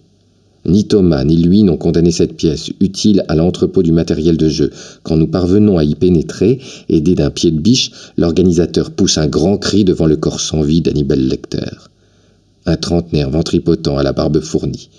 Ni 0.66 0.86
Thomas 0.86 1.24
ni 1.24 1.36
lui 1.36 1.62
n'ont 1.62 1.76
condamné 1.76 2.10
cette 2.10 2.36
pièce, 2.36 2.70
utile 2.80 3.24
à 3.28 3.36
l'entrepôt 3.36 3.82
du 3.82 3.92
matériel 3.92 4.36
de 4.36 4.48
jeu. 4.48 4.70
Quand 5.02 5.16
nous 5.16 5.28
parvenons 5.28 5.78
à 5.78 5.84
y 5.84 5.94
pénétrer, 5.94 6.60
aidé 6.88 7.14
d'un 7.14 7.30
pied 7.30 7.50
de 7.50 7.60
biche, 7.60 7.92
l'organisateur 8.16 8.90
pousse 8.90 9.18
un 9.18 9.28
grand 9.28 9.58
cri 9.58 9.84
devant 9.84 10.06
le 10.06 10.16
corps 10.16 10.40
sans 10.40 10.62
vie 10.62 10.80
d'Hannibal 10.80 11.20
Lecter 11.20 11.70
un 12.66 12.76
trentenaire 12.76 13.30
ventripotent 13.30 13.96
à 13.96 14.02
la 14.02 14.12
barbe 14.12 14.40
fournie. 14.40 14.90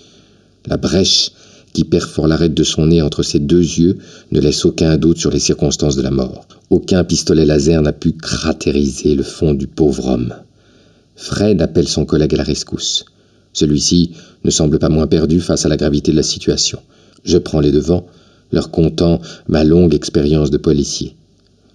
La 0.66 0.78
brèche 0.78 1.30
qui 1.74 1.84
perfore 1.84 2.26
l'arête 2.26 2.54
de 2.54 2.64
son 2.64 2.86
nez 2.86 3.02
entre 3.02 3.22
ses 3.22 3.38
deux 3.38 3.60
yeux 3.60 3.98
ne 4.32 4.40
laisse 4.40 4.64
aucun 4.64 4.96
doute 4.96 5.18
sur 5.18 5.30
les 5.30 5.38
circonstances 5.38 5.96
de 5.96 6.02
la 6.02 6.10
mort. 6.10 6.48
Aucun 6.70 7.04
pistolet 7.04 7.44
laser 7.44 7.82
n'a 7.82 7.92
pu 7.92 8.12
cratériser 8.12 9.14
le 9.14 9.22
fond 9.22 9.54
du 9.54 9.66
pauvre 9.66 10.08
homme. 10.08 10.34
Fred 11.14 11.60
appelle 11.60 11.88
son 11.88 12.06
collègue 12.06 12.34
à 12.34 12.38
la 12.38 12.44
rescousse. 12.44 13.04
Celui-ci 13.58 14.12
ne 14.44 14.50
semble 14.50 14.78
pas 14.78 14.88
moins 14.88 15.08
perdu 15.08 15.40
face 15.40 15.66
à 15.66 15.68
la 15.68 15.76
gravité 15.76 16.12
de 16.12 16.16
la 16.16 16.22
situation. 16.22 16.78
Je 17.24 17.38
prends 17.38 17.58
les 17.58 17.72
devants, 17.72 18.06
leur 18.52 18.70
contant 18.70 19.20
ma 19.48 19.64
longue 19.64 19.94
expérience 19.94 20.52
de 20.52 20.58
policier. 20.58 21.16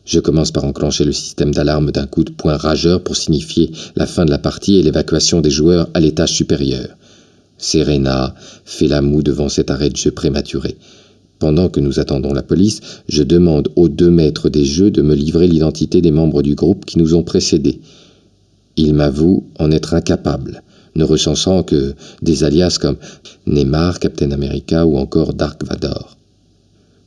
Je 0.05 0.21
commence 0.21 0.51
par 0.51 0.63
enclencher 0.63 1.03
le 1.03 1.11
système 1.11 1.53
d'alarme 1.53 1.91
d'un 1.91 2.07
coup 2.07 2.23
de 2.23 2.31
poing 2.31 2.55
rageur 2.55 3.03
pour 3.03 3.17
signifier 3.17 3.69
la 3.97 4.07
fin 4.07 4.23
de 4.23 4.29
la 4.29 4.37
partie 4.37 4.75
et 4.75 4.81
l'évacuation 4.81 5.41
des 5.41 5.49
joueurs 5.49 5.89
à 5.93 5.99
l'étage 5.99 6.31
supérieur. 6.31 6.87
Serena 7.57 8.33
fait 8.63 8.87
la 8.87 9.01
moue 9.01 9.21
devant 9.21 9.49
cet 9.49 9.69
arrêt 9.69 9.89
de 9.89 9.97
jeu 9.97 10.11
prématuré. 10.11 10.77
Pendant 11.37 11.67
que 11.67 11.81
nous 11.81 11.99
attendons 11.99 12.33
la 12.33 12.43
police, 12.43 12.79
je 13.09 13.23
demande 13.23 13.67
aux 13.75 13.89
deux 13.89 14.09
maîtres 14.09 14.47
des 14.47 14.63
jeux 14.63 14.89
de 14.89 15.01
me 15.01 15.15
livrer 15.15 15.47
l'identité 15.47 15.99
des 15.99 16.11
membres 16.11 16.43
du 16.43 16.55
groupe 16.55 16.85
qui 16.85 16.97
nous 16.97 17.13
ont 17.13 17.23
précédés. 17.23 17.81
Ils 18.77 18.93
m'avouent 18.93 19.43
en 19.59 19.69
être 19.69 19.95
incapables, 19.95 20.63
ne 20.95 21.03
recensant 21.03 21.63
que 21.63 21.93
des 22.21 22.43
alias 22.43 22.77
comme 22.79 22.97
Neymar, 23.47 23.99
Captain 23.99 24.31
America 24.31 24.85
ou 24.85 24.97
encore 24.97 25.33
Dark 25.33 25.63
Vador. 25.63 26.17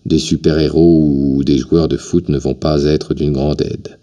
Des 0.04 0.18
super-héros 0.18 1.02
ou 1.04 1.44
des 1.44 1.58
joueurs 1.58 1.88
de 1.88 1.96
foot 1.96 2.28
ne 2.28 2.38
vont 2.38 2.54
pas 2.54 2.84
être 2.84 3.14
d'une 3.14 3.32
grande 3.32 3.62
aide. 3.62 3.98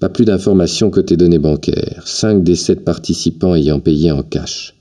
Pas 0.00 0.08
plus 0.08 0.24
d'informations 0.24 0.90
côté 0.90 1.16
données 1.16 1.38
bancaires, 1.38 2.02
cinq 2.06 2.42
des 2.42 2.56
sept 2.56 2.84
participants 2.84 3.54
ayant 3.54 3.80
payé 3.80 4.10
en 4.10 4.22
cash. 4.22 4.74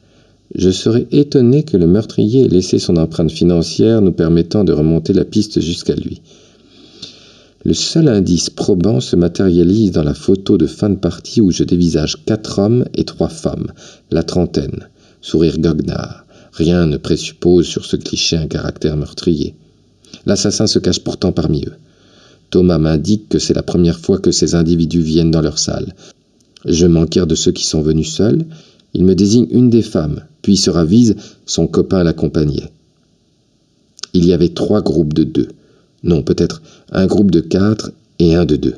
Je 0.56 0.72
serais 0.72 1.08
étonné 1.12 1.64
que 1.64 1.78
le 1.78 1.86
meurtrier 1.86 2.46
ait 2.46 2.48
laissé 2.48 2.80
son 2.80 2.98
empreinte 2.98 3.32
financière 3.32 4.02
nous 4.02 4.12
permettant 4.12 4.64
de 4.64 4.74
remonter 4.74 5.14
la 5.14 5.26
piste 5.26 5.60
jusqu'à 5.60 5.94
lui. 5.94 6.22
Le 7.66 7.74
seul 7.74 8.08
indice 8.08 8.50
probant 8.50 9.02
se 9.02 9.18
matérialise 9.18 9.92
dans 9.92 10.04
la 10.04 10.14
photo 10.14 10.58
de 10.58 10.66
fin 10.66 10.90
de 10.90 10.96
partie 10.96 11.42
où 11.42 11.52
je 11.52 11.66
dévisage 11.66 12.24
quatre 12.26 12.60
hommes 12.60 12.86
et 12.96 13.04
trois 13.04 13.28
femmes, 13.28 13.74
la 14.12 14.24
trentaine, 14.24 14.88
sourire 15.22 15.60
goguenard. 15.60 16.26
Rien 16.54 16.86
ne 16.86 16.96
présuppose 16.96 17.68
sur 17.68 17.86
ce 17.86 17.98
cliché 17.98 18.38
un 18.38 18.48
caractère 18.48 18.96
meurtrier. 18.96 19.56
L'assassin 20.26 20.68
se 20.68 20.80
cache 20.80 21.04
pourtant 21.04 21.34
parmi 21.34 21.66
eux. 21.66 21.74
Thomas 22.50 22.78
m'indique 22.78 23.28
que 23.28 23.40
c'est 23.40 23.54
la 23.54 23.62
première 23.62 24.00
fois 24.00 24.20
que 24.20 24.32
ces 24.32 24.56
individus 24.56 25.02
viennent 25.02 25.32
dans 25.32 25.42
leur 25.42 25.60
salle. 25.60 25.94
Je 26.66 26.86
m'enquière 26.86 27.28
de 27.28 27.36
ceux 27.36 27.52
qui 27.52 27.66
sont 27.66 27.82
venus 27.82 28.12
seuls. 28.12 28.46
Il 28.94 29.04
me 29.04 29.16
désigne 29.16 29.48
une 29.52 29.70
des 29.70 29.82
femmes, 29.82 30.24
puis 30.42 30.56
se 30.56 30.70
ravise, 30.70 31.16
son 31.46 31.68
copain 31.68 32.04
l'accompagnait. 32.04 32.72
Il 34.14 34.26
y 34.26 34.34
avait 34.34 34.50
trois 34.50 34.82
groupes 34.82 35.14
de 35.14 35.26
deux. 35.26 35.50
Non, 36.04 36.24
peut-être 36.24 36.62
un 36.92 37.08
groupe 37.08 37.32
de 37.32 37.40
quatre 37.40 37.92
et 38.20 38.36
un 38.36 38.46
de 38.46 38.56
deux. 38.56 38.76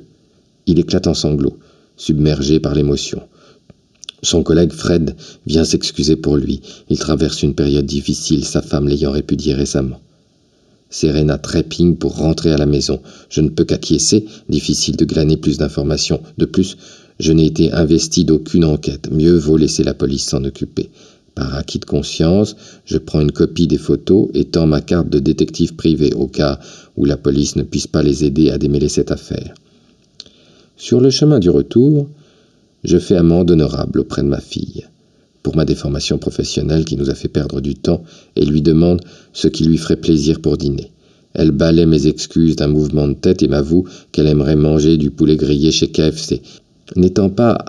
Il 0.65 0.79
éclate 0.79 1.07
en 1.07 1.13
sanglots, 1.13 1.57
submergé 1.97 2.59
par 2.59 2.75
l'émotion. 2.75 3.21
Son 4.23 4.43
collègue 4.43 4.71
Fred 4.71 5.15
vient 5.47 5.63
s'excuser 5.63 6.15
pour 6.15 6.37
lui. 6.37 6.61
Il 6.89 6.99
traverse 6.99 7.41
une 7.41 7.55
période 7.55 7.85
difficile, 7.85 8.45
sa 8.45 8.61
femme 8.61 8.87
l'ayant 8.87 9.11
répudié 9.11 9.53
récemment. 9.53 9.99
Serena 10.91 11.37
trépigne 11.37 11.95
pour 11.95 12.17
rentrer 12.17 12.51
à 12.51 12.57
la 12.57 12.65
maison. 12.65 13.01
Je 13.29 13.41
ne 13.41 13.49
peux 13.49 13.63
qu'acquiescer, 13.63 14.25
difficile 14.49 14.97
de 14.97 15.05
glaner 15.05 15.37
plus 15.37 15.57
d'informations. 15.57 16.21
De 16.37 16.45
plus, 16.45 16.77
je 17.19 17.31
n'ai 17.31 17.45
été 17.45 17.71
investi 17.71 18.25
d'aucune 18.25 18.65
enquête. 18.65 19.09
Mieux 19.11 19.37
vaut 19.37 19.57
laisser 19.57 19.83
la 19.83 19.93
police 19.93 20.25
s'en 20.25 20.43
occuper. 20.43 20.89
Par 21.35 21.55
acquis 21.55 21.79
de 21.79 21.85
conscience, 21.85 22.55
je 22.85 22.97
prends 22.97 23.21
une 23.21 23.31
copie 23.31 23.67
des 23.67 23.77
photos 23.77 24.29
et 24.33 24.45
tends 24.45 24.67
ma 24.67 24.81
carte 24.81 25.09
de 25.09 25.19
détective 25.19 25.75
privé 25.75 26.13
au 26.13 26.27
cas 26.27 26.59
où 26.97 27.05
la 27.05 27.17
police 27.17 27.55
ne 27.55 27.63
puisse 27.63 27.87
pas 27.87 28.03
les 28.03 28.25
aider 28.25 28.49
à 28.49 28.57
démêler 28.57 28.89
cette 28.89 29.11
affaire. 29.11 29.53
Sur 30.77 30.99
le 30.99 31.09
chemin 31.09 31.39
du 31.39 31.49
retour, 31.49 32.09
je 32.83 32.97
fais 32.97 33.15
amende 33.15 33.51
honorable 33.51 33.99
auprès 33.99 34.23
de 34.23 34.27
ma 34.27 34.41
fille 34.41 34.85
pour 35.43 35.55
ma 35.55 35.65
déformation 35.65 36.17
professionnelle 36.17 36.85
qui 36.85 36.97
nous 36.97 37.09
a 37.09 37.15
fait 37.15 37.27
perdre 37.27 37.61
du 37.61 37.75
temps 37.75 38.03
et 38.35 38.45
lui 38.45 38.61
demande 38.61 39.01
ce 39.33 39.47
qui 39.47 39.63
lui 39.63 39.77
ferait 39.77 39.95
plaisir 39.95 40.41
pour 40.41 40.57
dîner. 40.57 40.91
Elle 41.33 41.51
balaie 41.51 41.85
mes 41.85 42.07
excuses 42.07 42.57
d'un 42.57 42.67
mouvement 42.67 43.07
de 43.07 43.13
tête 43.13 43.41
et 43.41 43.47
m'avoue 43.47 43.87
qu'elle 44.11 44.27
aimerait 44.27 44.55
manger 44.55 44.97
du 44.97 45.11
poulet 45.11 45.37
grillé 45.37 45.71
chez 45.71 45.89
KFC. 45.89 46.41
N'étant 46.95 47.29
pas 47.29 47.65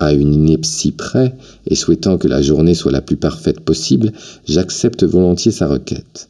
à 0.00 0.12
une 0.14 0.34
ineptie 0.34 0.90
près 0.90 1.36
et 1.66 1.76
souhaitant 1.76 2.18
que 2.18 2.26
la 2.26 2.42
journée 2.42 2.74
soit 2.74 2.90
la 2.90 3.02
plus 3.02 3.16
parfaite 3.16 3.60
possible, 3.60 4.12
j'accepte 4.48 5.04
volontiers 5.04 5.52
sa 5.52 5.68
requête. 5.68 6.28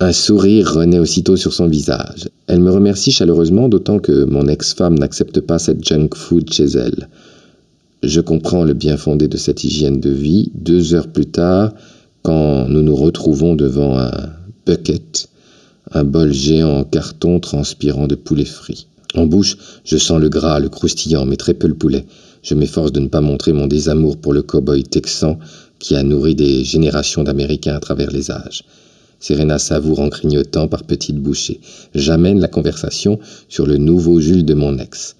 Un 0.00 0.12
sourire 0.12 0.72
renaît 0.72 0.98
aussitôt 0.98 1.36
sur 1.36 1.52
son 1.52 1.68
visage. 1.68 2.28
Elle 2.48 2.60
me 2.60 2.72
remercie 2.72 3.12
chaleureusement, 3.12 3.68
d'autant 3.68 4.00
que 4.00 4.24
mon 4.24 4.48
ex-femme 4.48 4.98
n'accepte 4.98 5.40
pas 5.40 5.60
cette 5.60 5.86
junk 5.86 6.08
food 6.16 6.52
chez 6.52 6.64
elle. 6.64 7.08
Je 8.02 8.20
comprends 8.20 8.64
le 8.64 8.74
bien 8.74 8.96
fondé 8.96 9.28
de 9.28 9.36
cette 9.36 9.62
hygiène 9.62 10.00
de 10.00 10.10
vie 10.10 10.50
deux 10.54 10.94
heures 10.94 11.06
plus 11.06 11.26
tard, 11.26 11.72
quand 12.22 12.66
nous 12.68 12.82
nous 12.82 12.96
retrouvons 12.96 13.54
devant 13.54 13.98
un 13.98 14.10
bucket, 14.66 15.28
un 15.92 16.02
bol 16.02 16.32
géant 16.32 16.78
en 16.78 16.84
carton 16.84 17.38
transpirant 17.38 18.06
de 18.06 18.14
poulet 18.14 18.44
frit. 18.44 18.86
En 19.14 19.26
bouche, 19.26 19.58
je 19.84 19.98
sens 19.98 20.20
le 20.20 20.30
gras, 20.30 20.58
le 20.58 20.70
croustillant, 20.70 21.26
mais 21.26 21.36
très 21.36 21.54
peu 21.54 21.68
le 21.68 21.74
poulet. 21.74 22.06
Je 22.42 22.54
m'efforce 22.54 22.92
de 22.92 23.00
ne 23.00 23.08
pas 23.08 23.20
montrer 23.20 23.52
mon 23.52 23.66
désamour 23.66 24.16
pour 24.16 24.32
le 24.32 24.42
cow-boy 24.42 24.82
texan 24.82 25.38
qui 25.78 25.94
a 25.94 26.02
nourri 26.02 26.34
des 26.34 26.64
générations 26.64 27.22
d'Américains 27.22 27.76
à 27.76 27.80
travers 27.80 28.10
les 28.10 28.30
âges. 28.30 28.64
Serena 29.20 29.58
savoure 29.58 30.00
en 30.00 30.08
grignotant 30.08 30.66
par 30.66 30.82
petites 30.82 31.18
bouchées. 31.18 31.60
J'amène 31.94 32.40
la 32.40 32.48
conversation 32.48 33.20
sur 33.48 33.66
le 33.66 33.76
nouveau 33.76 34.20
Jules 34.20 34.44
de 34.44 34.54
mon 34.54 34.78
ex. 34.78 35.14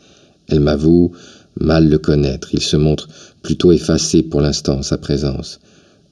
Elle 0.48 0.60
m'avoue 0.60 1.12
mal 1.60 1.88
le 1.88 1.98
connaître. 1.98 2.48
Il 2.52 2.60
se 2.60 2.76
montre 2.76 3.08
plutôt 3.42 3.70
effacé 3.70 4.22
pour 4.24 4.40
l'instant 4.40 4.82
sa 4.82 4.98
présence. 4.98 5.60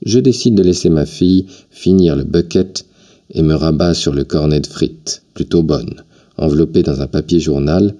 Je 0.07 0.21
décide 0.21 0.55
de 0.55 0.63
laisser 0.63 0.89
ma 0.89 1.07
fille 1.07 1.47
finir 1.71 2.15
le 2.15 2.25
bucket 2.25 2.87
et 3.33 3.43
me 3.43 3.55
rabats 3.55 3.95
sur 3.95 4.13
le 4.13 4.25
cornet 4.25 4.61
de 4.61 4.67
frites, 4.67 5.23
plutôt 5.35 5.63
bonne. 5.65 6.03
Enveloppée 6.37 6.83
dans 6.83 7.01
un 7.01 7.07
papier 7.07 7.41
journal, 7.41 7.95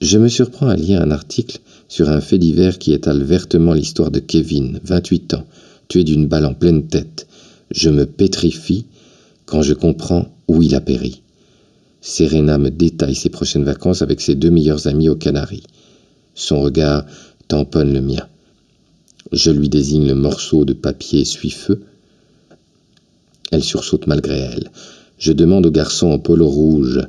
je 0.00 0.18
me 0.18 0.28
surprends 0.28 0.68
à 0.68 0.76
lire 0.76 1.00
un 1.00 1.10
article 1.10 1.58
sur 1.88 2.10
un 2.10 2.20
fait 2.20 2.38
divers 2.38 2.78
qui 2.78 2.92
étale 2.92 3.22
vertement 3.22 3.72
l'histoire 3.72 4.10
de 4.10 4.20
Kevin, 4.20 4.80
28 4.84 5.34
ans, 5.34 5.46
tué 5.88 6.04
d'une 6.04 6.26
balle 6.26 6.46
en 6.46 6.54
pleine 6.54 6.86
tête. 6.86 7.26
Je 7.70 7.88
me 7.88 8.04
pétrifie 8.04 8.84
quand 9.46 9.62
je 9.62 9.72
comprends 9.72 10.28
où 10.48 10.62
il 10.62 10.74
a 10.74 10.80
péri. 10.80 11.22
Serena 12.00 12.58
me 12.58 12.70
détaille 12.70 13.14
ses 13.14 13.30
prochaines 13.30 13.64
vacances 13.64 14.02
avec 14.02 14.20
ses 14.20 14.34
deux 14.34 14.50
meilleurs 14.50 14.86
amis 14.86 15.08
aux 15.08 15.16
Canaries. 15.16 15.64
Son 16.34 16.60
regard 16.60 17.06
tamponne 17.48 17.92
le 17.92 18.02
mien. 18.02 18.26
Je 19.32 19.50
lui 19.50 19.68
désigne 19.68 20.06
le 20.06 20.14
morceau 20.14 20.64
de 20.64 20.72
papier 20.72 21.24
suie-feu. 21.24 21.82
Elle 23.50 23.64
sursaute 23.64 24.06
malgré 24.06 24.38
elle. 24.38 24.70
Je 25.18 25.32
demande 25.32 25.66
au 25.66 25.70
garçon 25.70 26.08
en 26.08 26.18
polo 26.18 26.46
rouge, 26.46 27.00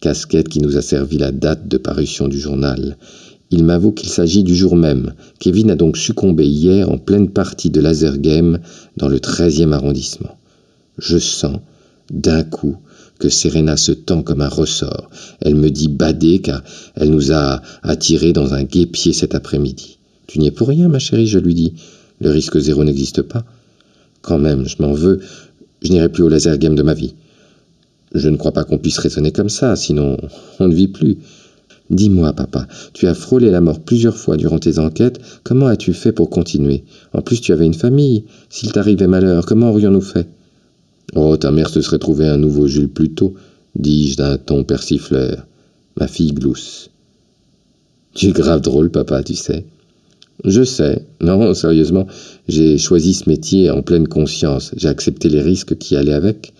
casquette 0.00 0.48
qui 0.48 0.60
nous 0.60 0.76
a 0.76 0.82
servi 0.82 1.18
la 1.18 1.32
date 1.32 1.68
de 1.68 1.76
parution 1.76 2.28
du 2.28 2.38
journal. 2.38 2.96
Il 3.50 3.64
m'avoue 3.64 3.92
qu'il 3.92 4.10
s'agit 4.10 4.42
du 4.42 4.54
jour 4.54 4.76
même. 4.76 5.14
Kevin 5.40 5.70
a 5.70 5.74
donc 5.74 5.96
succombé 5.96 6.46
hier 6.46 6.90
en 6.90 6.98
pleine 6.98 7.30
partie 7.30 7.70
de 7.70 7.80
laser 7.80 8.18
game 8.18 8.58
dans 8.96 9.08
le 9.08 9.18
13e 9.18 9.72
arrondissement. 9.72 10.36
Je 10.98 11.18
sens, 11.18 11.58
d'un 12.10 12.42
coup, 12.42 12.76
que 13.18 13.28
Serena 13.28 13.76
se 13.76 13.92
tend 13.92 14.22
comme 14.22 14.40
un 14.40 14.48
ressort. 14.48 15.10
Elle 15.40 15.54
me 15.54 15.70
dit 15.70 15.88
bader 15.88 16.40
car 16.40 16.62
elle 16.94 17.10
nous 17.10 17.32
a 17.32 17.62
attirés 17.82 18.32
dans 18.32 18.54
un 18.54 18.64
guépier 18.64 19.12
cet 19.12 19.34
après-midi. 19.34 19.98
Tu 20.26 20.38
n'y 20.38 20.46
es 20.46 20.50
pour 20.50 20.68
rien, 20.68 20.88
ma 20.88 20.98
chérie, 20.98 21.26
je 21.26 21.38
lui 21.38 21.54
dis. 21.54 21.74
Le 22.20 22.30
risque 22.30 22.58
zéro 22.58 22.84
n'existe 22.84 23.22
pas. 23.22 23.44
Quand 24.22 24.38
même, 24.38 24.68
je 24.68 24.76
m'en 24.80 24.92
veux. 24.92 25.20
Je 25.82 25.90
n'irai 25.90 26.08
plus 26.08 26.22
au 26.22 26.28
laser 26.28 26.58
game 26.58 26.74
de 26.74 26.82
ma 26.82 26.94
vie. 26.94 27.14
Je 28.14 28.28
ne 28.28 28.36
crois 28.36 28.52
pas 28.52 28.64
qu'on 28.64 28.78
puisse 28.78 28.98
raisonner 28.98 29.32
comme 29.32 29.48
ça, 29.48 29.76
sinon 29.76 30.16
on 30.60 30.68
ne 30.68 30.74
vit 30.74 30.88
plus. 30.88 31.18
Dis-moi, 31.90 32.34
papa, 32.34 32.66
tu 32.92 33.06
as 33.06 33.14
frôlé 33.14 33.50
la 33.50 33.62
mort 33.62 33.80
plusieurs 33.80 34.16
fois 34.16 34.36
durant 34.36 34.58
tes 34.58 34.78
enquêtes, 34.78 35.20
comment 35.42 35.66
as-tu 35.66 35.94
fait 35.94 36.12
pour 36.12 36.28
continuer? 36.28 36.84
En 37.14 37.22
plus, 37.22 37.40
tu 37.40 37.52
avais 37.52 37.64
une 37.64 37.74
famille. 37.74 38.24
S'il 38.50 38.72
t'arrivait 38.72 39.06
malheur, 39.06 39.46
comment 39.46 39.70
aurions-nous 39.70 40.02
fait? 40.02 40.28
Oh, 41.14 41.36
ta 41.38 41.50
mère 41.50 41.70
se 41.70 41.80
serait 41.80 41.98
trouvé 41.98 42.26
un 42.26 42.36
nouveau 42.36 42.66
Jules 42.66 42.90
plus 42.90 43.10
tôt, 43.10 43.34
dis-je 43.74 44.18
d'un 44.18 44.36
ton 44.36 44.64
persifleur. 44.64 45.46
Ma 45.98 46.06
fille 46.06 46.32
glousse. 46.32 46.90
Tu 48.14 48.28
es 48.28 48.32
grave 48.32 48.60
drôle, 48.60 48.90
papa, 48.90 49.22
tu 49.22 49.34
sais. 49.34 49.64
Je 50.44 50.62
sais. 50.62 51.06
Non, 51.20 51.54
sérieusement, 51.54 52.06
j'ai 52.48 52.78
choisi 52.78 53.14
ce 53.14 53.28
métier 53.28 53.70
en 53.70 53.82
pleine 53.82 54.06
conscience. 54.06 54.72
J'ai 54.76 54.88
accepté 54.88 55.28
les 55.28 55.42
risques 55.42 55.76
qui 55.78 55.96
allaient 55.96 56.12
avec. 56.12 56.52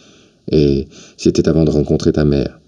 Et 0.51 0.89
c'était 1.17 1.49
avant 1.49 1.65
de 1.65 1.71
rencontrer 1.71 2.13
ta 2.13 2.25
mère. 2.25 2.59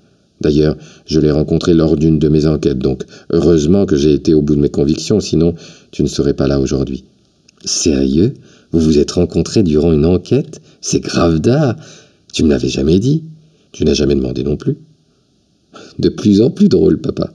D'ailleurs, 0.41 0.77
je 1.07 1.21
l'ai 1.21 1.31
rencontré 1.31 1.75
lors 1.75 1.97
d'une 1.97 2.19
de 2.19 2.29
mes 2.29 2.47
enquêtes, 2.47 2.79
donc 2.79 3.05
heureusement 3.31 3.85
que 3.85 3.97
j'ai 3.97 4.15
été 4.15 4.33
au 4.33 4.41
bout 4.41 4.57
de 4.57 4.61
mes 4.61 4.71
convictions, 4.71 5.21
sinon 5.21 5.55
tu 5.91 6.03
ne 6.03 6.09
serais 6.09 6.35
pas 6.35 6.49
là 6.49 6.61
aujourd'hui. 6.61 7.05
Sérieux? 7.65 8.35
Vous 8.73 8.81
vous 8.81 8.99
êtes 8.99 9.11
rencontrés 9.11 9.63
durant 9.63 9.93
une 9.93 10.07
enquête? 10.07 10.61
C'est 10.81 11.01
grave 11.01 11.41
d'art 11.41 11.77
Tu 12.33 12.43
me 12.43 12.49
l'avais 12.49 12.69
jamais 12.69 12.99
dit. 12.99 13.25
Tu 13.73 13.85
n'as 13.85 13.95
jamais 13.95 14.15
demandé 14.15 14.43
non 14.43 14.57
plus. 14.57 14.77
De 15.99 16.09
plus 16.09 16.41
en 16.41 16.51
plus 16.51 16.69
drôle, 16.69 17.01
papa. 17.01 17.33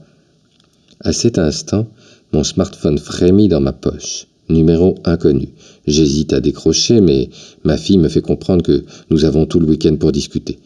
À 1.00 1.12
cet 1.12 1.38
instant, 1.38 1.86
mon 2.32 2.42
smartphone 2.42 2.98
frémit 2.98 3.48
dans 3.48 3.60
ma 3.60 3.72
poche. 3.72 4.26
Numéro 4.48 4.94
inconnu. 5.04 5.48
J'hésite 5.86 6.32
à 6.32 6.40
décrocher, 6.40 7.00
mais 7.00 7.30
ma 7.64 7.76
fille 7.76 7.98
me 7.98 8.08
fait 8.08 8.20
comprendre 8.20 8.62
que 8.62 8.84
nous 9.10 9.24
avons 9.24 9.44
tout 9.44 9.58
le 9.58 9.66
week-end 9.66 9.96
pour 9.96 10.12
discuter. 10.12 10.58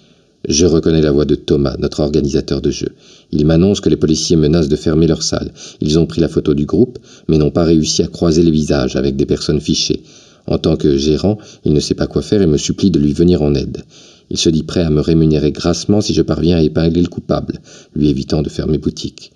Je 0.49 0.67
reconnais 0.67 1.01
la 1.01 1.13
voix 1.13 1.25
de 1.25 1.35
Thomas, 1.35 1.77
notre 1.79 2.01
organisateur 2.01 2.61
de 2.61 2.71
jeu. 2.71 2.91
Il 3.31 3.47
m'annonce 3.47 3.81
que 3.81 3.89
les 3.89 3.97
policiers 3.97 4.37
menacent 4.37 4.69
de 4.69 4.77
fermer 4.77 5.07
leur 5.07 5.23
salle. 5.23 5.53
Ils 5.81 5.99
ont 5.99 6.07
pris 6.07 6.21
la 6.21 6.29
photo 6.29 6.55
du 6.55 6.67
groupe, 6.67 6.99
mais 7.29 7.39
n'ont 7.39 7.51
pas 7.51 7.65
réussi 7.65 8.03
à 8.03 8.07
croiser 8.07 8.43
les 8.43 8.51
visages 8.51 8.97
avec 8.97 9.17
des 9.17 9.27
personnes 9.27 9.61
fichées. 9.61 10.03
En 10.47 10.59
tant 10.59 10.77
que 10.77 10.97
gérant, 10.97 11.39
il 11.65 11.73
ne 11.73 11.81
sait 11.81 11.95
pas 11.95 12.07
quoi 12.07 12.23
faire 12.23 12.43
et 12.43 12.47
me 12.47 12.57
supplie 12.57 12.91
de 12.91 12.99
lui 12.99 13.13
venir 13.13 13.43
en 13.43 13.55
aide. 13.55 13.83
Il 14.31 14.37
se 14.37 14.49
dit 14.51 14.63
prêt 14.63 14.83
à 14.83 14.91
me 14.91 15.01
rémunérer 15.01 15.53
grassement 15.53 16.01
si 16.01 16.15
je 16.15 16.23
parviens 16.23 16.57
à 16.59 16.63
épingler 16.63 17.03
le 17.03 17.09
coupable, 17.09 17.61
lui 17.95 18.09
évitant 18.09 18.43
de 18.43 18.49
fermer 18.49 18.79
boutique. 18.79 19.33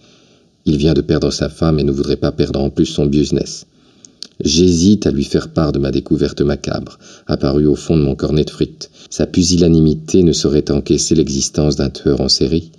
Il 0.67 0.77
vient 0.77 0.95
de 0.95 1.03
perdre 1.03 1.31
sa 1.31 1.49
femme 1.49 1.79
et 1.79 1.85
ne 1.85 1.93
voudrait 1.93 2.17
pas 2.17 2.33
perdre 2.33 2.61
en 2.61 2.71
plus 2.71 2.87
son 2.87 3.07
business. 3.07 3.67
J'hésite 4.43 5.07
à 5.07 5.13
lui 5.13 5.25
faire 5.25 5.49
part 5.49 5.71
de 5.71 5.79
ma 5.79 5.93
découverte 5.93 6.41
macabre, 6.41 6.99
apparue 7.27 7.67
au 7.67 7.77
fond 7.77 7.97
de 7.97 8.03
mon 8.03 8.17
cornet 8.17 8.45
de 8.45 8.51
frites. 8.51 8.91
Sa 9.09 9.27
pusillanimité 9.27 10.23
ne 10.25 10.33
saurait 10.33 10.71
encaisser 10.73 11.15
l'existence 11.15 11.77
d'un 11.77 11.91
tueur 11.91 12.21
en 12.21 12.29
série. 12.29 12.73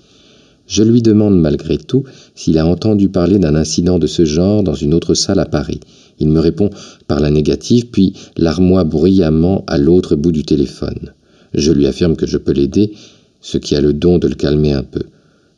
Je 0.67 0.83
lui 0.83 1.01
demande 1.01 1.39
malgré 1.39 1.77
tout 1.77 2.03
s'il 2.33 2.57
a 2.57 2.65
entendu 2.65 3.07
parler 3.07 3.39
d'un 3.39 3.55
incident 3.55 3.99
de 3.99 4.07
ce 4.07 4.25
genre 4.25 4.63
dans 4.63 4.73
une 4.73 4.93
autre 4.93 5.13
salle 5.13 5.39
à 5.39 5.45
Paris. 5.45 5.79
Il 6.19 6.29
me 6.29 6.39
répond 6.39 6.69
par 7.07 7.19
la 7.19 7.29
négative, 7.29 7.87
puis 7.87 8.13
larmoie 8.35 8.83
bruyamment 8.83 9.63
à 9.67 9.77
l'autre 9.77 10.15
bout 10.15 10.31
du 10.31 10.43
téléphone. 10.43 11.13
Je 11.53 11.71
lui 11.71 11.87
affirme 11.87 12.17
que 12.17 12.27
je 12.27 12.37
peux 12.37 12.51
l'aider, 12.51 12.93
ce 13.41 13.57
qui 13.57 13.75
a 13.75 13.81
le 13.81 13.93
don 13.93 14.17
de 14.17 14.27
le 14.27 14.35
calmer 14.35 14.73
un 14.73 14.83
peu. 14.83 15.03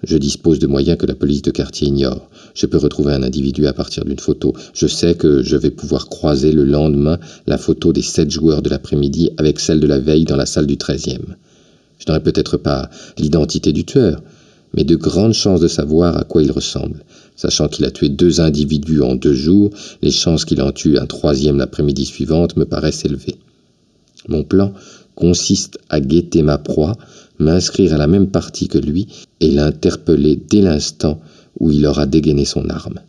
Je 0.03 0.17
dispose 0.17 0.59
de 0.59 0.67
moyens 0.67 0.97
que 0.97 1.07
la 1.07 1.15
police 1.15 1.41
de 1.41 1.49
quartier 1.49 1.87
ignore. 1.87 2.29
Je 2.53 2.67
peux 2.67 2.77
retrouver 2.77 3.13
un 3.13 3.23
individu 3.23 3.65
à 3.65 3.73
partir 3.73 4.05
d'une 4.05 4.19
photo. 4.19 4.53
Je 4.73 4.85
sais 4.85 5.15
que 5.15 5.41
je 5.41 5.57
vais 5.57 5.71
pouvoir 5.71 6.07
croiser 6.07 6.51
le 6.51 6.65
lendemain 6.65 7.17
la 7.47 7.57
photo 7.57 7.93
des 7.93 8.03
sept 8.03 8.29
joueurs 8.29 8.61
de 8.61 8.69
l'après-midi 8.69 9.31
avec 9.37 9.59
celle 9.59 9.79
de 9.79 9.87
la 9.87 9.99
veille 9.99 10.25
dans 10.25 10.35
la 10.35 10.45
salle 10.45 10.67
du 10.67 10.77
treizième. 10.77 11.35
Je 11.97 12.05
n'aurai 12.07 12.21
peut-être 12.21 12.57
pas 12.57 12.91
l'identité 13.17 13.73
du 13.73 13.85
tueur, 13.85 14.21
mais 14.75 14.83
de 14.83 14.95
grandes 14.95 15.33
chances 15.33 15.61
de 15.61 15.67
savoir 15.67 16.15
à 16.15 16.23
quoi 16.23 16.43
il 16.43 16.51
ressemble. 16.51 17.03
Sachant 17.35 17.67
qu'il 17.67 17.85
a 17.85 17.91
tué 17.91 18.09
deux 18.09 18.39
individus 18.39 19.01
en 19.01 19.15
deux 19.15 19.33
jours, 19.33 19.71
les 20.03 20.11
chances 20.11 20.45
qu'il 20.45 20.61
en 20.61 20.71
tue 20.71 20.99
un 20.99 21.07
troisième 21.07 21.57
l'après-midi 21.57 22.05
suivante 22.05 22.55
me 22.55 22.65
paraissent 22.65 23.05
élevées. 23.05 23.37
Mon 24.27 24.43
plan 24.43 24.73
consiste 25.15 25.79
à 25.89 25.99
guetter 25.99 26.43
ma 26.43 26.59
proie, 26.59 26.95
m'inscrire 27.39 27.93
à 27.93 27.97
la 27.97 28.07
même 28.07 28.27
partie 28.27 28.67
que 28.67 28.77
lui 28.77 29.07
et 29.41 29.51
l'interpeller 29.51 30.39
dès 30.49 30.61
l'instant 30.61 31.19
où 31.59 31.71
il 31.71 31.85
aura 31.85 32.05
dégainé 32.05 32.45
son 32.45 32.69
arme. 32.69 32.99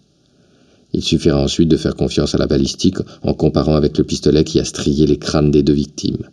Il 0.95 1.03
suffira 1.03 1.39
ensuite 1.39 1.69
de 1.69 1.77
faire 1.77 1.97
confiance 1.97 2.35
à 2.35 2.39
la 2.39 2.47
balistique 2.47 2.99
en 3.23 3.35
comparant 3.35 3.77
avec 3.77 3.99
le 3.99 4.05
pistolet 4.05 4.45
qui 4.45 4.59
a 4.59 4.65
strié 4.65 5.07
les 5.07 5.19
crânes 5.19 5.51
des 5.51 5.63
deux 5.63 5.75
victimes. 5.75 6.29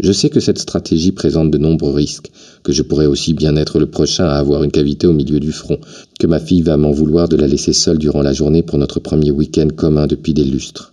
Je 0.00 0.12
sais 0.12 0.30
que 0.30 0.40
cette 0.40 0.58
stratégie 0.58 1.12
présente 1.12 1.50
de 1.50 1.58
nombreux 1.58 1.92
risques, 1.92 2.30
que 2.62 2.72
je 2.72 2.82
pourrais 2.82 3.06
aussi 3.06 3.34
bien 3.34 3.56
être 3.56 3.78
le 3.78 3.86
prochain 3.86 4.24
à 4.24 4.36
avoir 4.36 4.62
une 4.62 4.70
cavité 4.70 5.06
au 5.06 5.12
milieu 5.12 5.38
du 5.38 5.52
front, 5.52 5.78
que 6.18 6.26
ma 6.26 6.40
fille 6.40 6.62
va 6.62 6.78
m'en 6.78 6.92
vouloir 6.92 7.28
de 7.28 7.36
la 7.36 7.46
laisser 7.46 7.74
seule 7.74 7.98
durant 7.98 8.22
la 8.22 8.32
journée 8.32 8.62
pour 8.62 8.78
notre 8.78 9.00
premier 9.00 9.30
week-end 9.30 9.68
commun 9.76 10.06
depuis 10.06 10.32
des 10.32 10.44
lustres. 10.44 10.91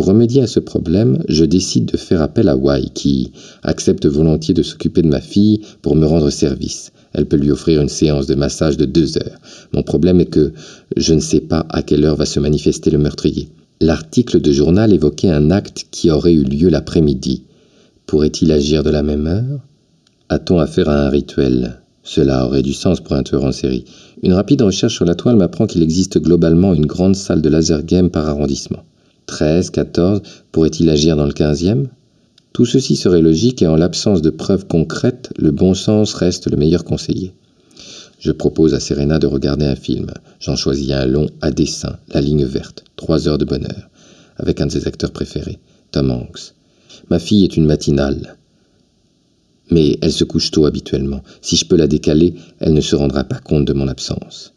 Pour 0.00 0.08
remédier 0.08 0.40
à 0.40 0.46
ce 0.46 0.60
problème, 0.60 1.22
je 1.28 1.44
décide 1.44 1.84
de 1.84 1.98
faire 1.98 2.22
appel 2.22 2.48
à 2.48 2.56
Wai, 2.56 2.88
qui 2.94 3.32
accepte 3.62 4.06
volontiers 4.06 4.54
de 4.54 4.62
s'occuper 4.62 5.02
de 5.02 5.08
ma 5.08 5.20
fille 5.20 5.60
pour 5.82 5.94
me 5.94 6.06
rendre 6.06 6.30
service. 6.30 6.90
Elle 7.12 7.26
peut 7.26 7.36
lui 7.36 7.50
offrir 7.50 7.82
une 7.82 7.90
séance 7.90 8.26
de 8.26 8.34
massage 8.34 8.78
de 8.78 8.86
deux 8.86 9.18
heures. 9.18 9.38
Mon 9.74 9.82
problème 9.82 10.18
est 10.18 10.30
que 10.30 10.54
je 10.96 11.12
ne 11.12 11.20
sais 11.20 11.42
pas 11.42 11.66
à 11.68 11.82
quelle 11.82 12.06
heure 12.06 12.16
va 12.16 12.24
se 12.24 12.40
manifester 12.40 12.90
le 12.90 12.96
meurtrier. 12.96 13.50
L'article 13.82 14.40
de 14.40 14.50
journal 14.52 14.94
évoquait 14.94 15.28
un 15.28 15.50
acte 15.50 15.84
qui 15.90 16.10
aurait 16.10 16.32
eu 16.32 16.44
lieu 16.44 16.70
l'après-midi. 16.70 17.42
Pourrait-il 18.06 18.52
agir 18.52 18.82
de 18.82 18.88
la 18.88 19.02
même 19.02 19.26
heure? 19.26 19.60
A-t-on 20.30 20.60
affaire 20.60 20.88
à 20.88 21.08
un 21.08 21.10
rituel? 21.10 21.76
Cela 22.02 22.46
aurait 22.46 22.62
du 22.62 22.72
sens 22.72 23.02
pour 23.02 23.16
un 23.16 23.22
tueur 23.22 23.44
en 23.44 23.52
série. 23.52 23.84
Une 24.22 24.32
rapide 24.32 24.62
recherche 24.62 24.94
sur 24.94 25.04
la 25.04 25.14
toile 25.14 25.36
m'apprend 25.36 25.66
qu'il 25.66 25.82
existe 25.82 26.18
globalement 26.18 26.72
une 26.72 26.86
grande 26.86 27.16
salle 27.16 27.42
de 27.42 27.50
laser 27.50 27.82
game 27.82 28.08
par 28.08 28.26
arrondissement. 28.26 28.82
13, 29.30 29.70
14, 29.70 30.22
pourrait-il 30.50 30.90
agir 30.90 31.16
dans 31.16 31.24
le 31.24 31.32
15e 31.32 31.86
Tout 32.52 32.66
ceci 32.66 32.96
serait 32.96 33.22
logique 33.22 33.62
et 33.62 33.68
en 33.68 33.76
l'absence 33.76 34.22
de 34.22 34.30
preuves 34.30 34.66
concrètes, 34.66 35.32
le 35.38 35.52
bon 35.52 35.72
sens 35.72 36.14
reste 36.14 36.50
le 36.50 36.56
meilleur 36.56 36.82
conseiller. 36.82 37.32
Je 38.18 38.32
propose 38.32 38.74
à 38.74 38.80
Serena 38.80 39.20
de 39.20 39.28
regarder 39.28 39.66
un 39.66 39.76
film. 39.76 40.08
J'en 40.40 40.56
choisis 40.56 40.90
un 40.90 41.06
long 41.06 41.30
à 41.42 41.52
dessin, 41.52 41.96
La 42.12 42.20
ligne 42.20 42.44
verte, 42.44 42.82
trois 42.96 43.28
heures 43.28 43.38
de 43.38 43.44
bonheur, 43.44 43.88
avec 44.36 44.60
un 44.60 44.66
de 44.66 44.72
ses 44.72 44.88
acteurs 44.88 45.12
préférés, 45.12 45.60
Tom 45.92 46.10
Hanks. 46.10 46.54
Ma 47.08 47.20
fille 47.20 47.44
est 47.44 47.56
une 47.56 47.66
matinale, 47.66 48.36
mais 49.70 49.96
elle 50.02 50.12
se 50.12 50.24
couche 50.24 50.50
tôt 50.50 50.66
habituellement. 50.66 51.22
Si 51.40 51.54
je 51.54 51.66
peux 51.66 51.76
la 51.76 51.86
décaler, 51.86 52.34
elle 52.58 52.74
ne 52.74 52.80
se 52.80 52.96
rendra 52.96 53.22
pas 53.22 53.38
compte 53.38 53.64
de 53.64 53.74
mon 53.74 53.86
absence. 53.86 54.54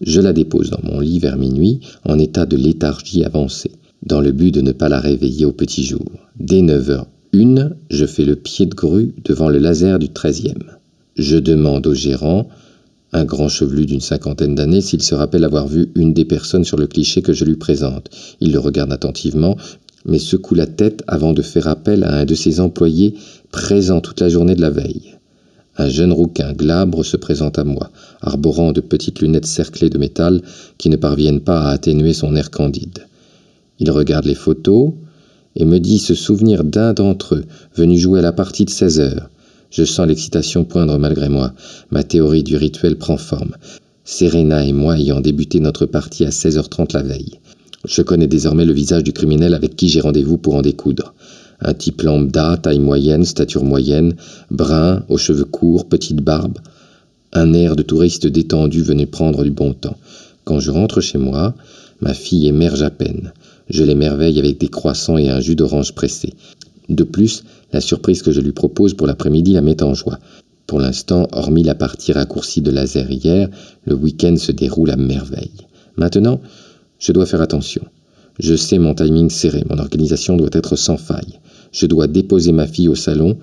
Je 0.00 0.20
la 0.20 0.32
dépose 0.32 0.70
dans 0.70 0.82
mon 0.84 1.00
lit 1.00 1.18
vers 1.18 1.36
minuit, 1.36 1.80
en 2.04 2.20
état 2.20 2.46
de 2.46 2.56
léthargie 2.56 3.24
avancée 3.24 3.72
dans 4.02 4.20
le 4.20 4.32
but 4.32 4.52
de 4.52 4.60
ne 4.60 4.72
pas 4.72 4.88
la 4.88 5.00
réveiller 5.00 5.44
au 5.44 5.52
petit 5.52 5.84
jour. 5.84 6.04
Dès 6.38 6.62
9h01, 6.62 7.72
je 7.90 8.06
fais 8.06 8.24
le 8.24 8.36
pied 8.36 8.66
de 8.66 8.74
grue 8.74 9.14
devant 9.24 9.48
le 9.48 9.58
laser 9.58 9.98
du 9.98 10.08
13e. 10.08 10.62
Je 11.16 11.36
demande 11.36 11.86
au 11.86 11.94
gérant, 11.94 12.48
un 13.12 13.24
grand 13.24 13.48
chevelu 13.48 13.86
d'une 13.86 14.00
cinquantaine 14.00 14.54
d'années, 14.54 14.80
s'il 14.80 15.02
se 15.02 15.14
rappelle 15.14 15.44
avoir 15.44 15.66
vu 15.66 15.90
une 15.94 16.12
des 16.12 16.24
personnes 16.24 16.64
sur 16.64 16.76
le 16.76 16.86
cliché 16.86 17.22
que 17.22 17.32
je 17.32 17.44
lui 17.44 17.56
présente. 17.56 18.10
Il 18.40 18.52
le 18.52 18.58
regarde 18.58 18.92
attentivement, 18.92 19.56
mais 20.04 20.18
secoue 20.18 20.54
la 20.54 20.66
tête 20.66 21.02
avant 21.06 21.32
de 21.32 21.42
faire 21.42 21.68
appel 21.68 22.04
à 22.04 22.14
un 22.14 22.24
de 22.24 22.34
ses 22.34 22.60
employés 22.60 23.14
présent 23.50 24.00
toute 24.00 24.20
la 24.20 24.28
journée 24.28 24.54
de 24.54 24.60
la 24.60 24.70
veille. 24.70 25.14
Un 25.78 25.88
jeune 25.88 26.12
rouquin 26.12 26.52
glabre 26.52 27.04
se 27.04 27.16
présente 27.16 27.58
à 27.58 27.64
moi, 27.64 27.90
arborant 28.22 28.72
de 28.72 28.80
petites 28.80 29.20
lunettes 29.20 29.46
cerclées 29.46 29.90
de 29.90 29.98
métal 29.98 30.40
qui 30.78 30.88
ne 30.88 30.96
parviennent 30.96 31.40
pas 31.40 31.62
à 31.62 31.70
atténuer 31.70 32.14
son 32.14 32.34
air 32.34 32.50
candide. 32.50 33.06
Il 33.78 33.90
regarde 33.90 34.24
les 34.24 34.34
photos 34.34 34.92
et 35.54 35.64
me 35.64 35.78
dit 35.78 35.98
se 35.98 36.14
souvenir 36.14 36.64
d'un 36.64 36.92
d'entre 36.92 37.36
eux 37.36 37.44
venu 37.74 37.98
jouer 37.98 38.20
à 38.20 38.22
la 38.22 38.32
partie 38.32 38.64
de 38.64 38.70
16 38.70 39.00
heures. 39.00 39.30
Je 39.70 39.84
sens 39.84 40.06
l'excitation 40.06 40.64
poindre 40.64 40.98
malgré 40.98 41.28
moi. 41.28 41.52
Ma 41.90 42.04
théorie 42.04 42.42
du 42.42 42.56
rituel 42.56 42.96
prend 42.96 43.16
forme. 43.16 43.56
Serena 44.04 44.64
et 44.64 44.72
moi 44.72 44.98
ayant 44.98 45.20
débuté 45.20 45.60
notre 45.60 45.84
partie 45.84 46.24
à 46.24 46.30
16h30 46.30 46.94
la 46.94 47.02
veille. 47.02 47.40
Je 47.84 48.02
connais 48.02 48.26
désormais 48.26 48.64
le 48.64 48.72
visage 48.72 49.04
du 49.04 49.12
criminel 49.12 49.54
avec 49.54 49.76
qui 49.76 49.88
j'ai 49.88 50.00
rendez-vous 50.00 50.38
pour 50.38 50.54
en 50.54 50.62
découdre. 50.62 51.14
Un 51.60 51.74
type 51.74 52.02
lambda, 52.02 52.56
taille 52.56 52.80
moyenne, 52.80 53.24
stature 53.24 53.64
moyenne, 53.64 54.14
brun, 54.50 55.04
aux 55.08 55.18
cheveux 55.18 55.44
courts, 55.44 55.86
petite 55.86 56.20
barbe. 56.20 56.58
Un 57.32 57.52
air 57.52 57.76
de 57.76 57.82
touriste 57.82 58.26
détendu 58.26 58.82
venait 58.82 59.06
prendre 59.06 59.42
du 59.44 59.50
bon 59.50 59.72
temps. 59.72 59.98
Quand 60.44 60.60
je 60.60 60.70
rentre 60.70 61.00
chez 61.00 61.18
moi, 61.18 61.54
ma 62.00 62.14
fille 62.14 62.46
émerge 62.46 62.82
à 62.82 62.90
peine. 62.90 63.32
Je 63.68 63.82
l'émerveille 63.84 64.38
avec 64.38 64.58
des 64.58 64.68
croissants 64.68 65.18
et 65.18 65.28
un 65.28 65.40
jus 65.40 65.56
d'orange 65.56 65.94
pressé. 65.94 66.34
De 66.88 67.04
plus, 67.04 67.44
la 67.72 67.80
surprise 67.80 68.22
que 68.22 68.32
je 68.32 68.40
lui 68.40 68.52
propose 68.52 68.94
pour 68.94 69.06
l'après-midi 69.06 69.52
la 69.52 69.60
met 69.60 69.82
en 69.82 69.94
joie. 69.94 70.18
Pour 70.66 70.80
l'instant, 70.80 71.28
hormis 71.32 71.62
la 71.62 71.74
partie 71.74 72.12
raccourcie 72.12 72.60
de 72.60 72.70
laser 72.70 73.10
hier, 73.10 73.48
le 73.84 73.94
week-end 73.94 74.36
se 74.36 74.52
déroule 74.52 74.90
à 74.90 74.96
merveille. 74.96 75.50
Maintenant, 75.96 76.40
je 76.98 77.12
dois 77.12 77.26
faire 77.26 77.40
attention. 77.40 77.82
Je 78.38 78.54
sais 78.54 78.78
mon 78.78 78.94
timing 78.94 79.30
serré, 79.30 79.64
mon 79.68 79.78
organisation 79.78 80.36
doit 80.36 80.50
être 80.52 80.76
sans 80.76 80.96
faille. 80.96 81.38
Je 81.72 81.86
dois 81.86 82.06
déposer 82.06 82.52
ma 82.52 82.66
fille 82.66 82.88
au 82.88 82.94
salon 82.94 83.38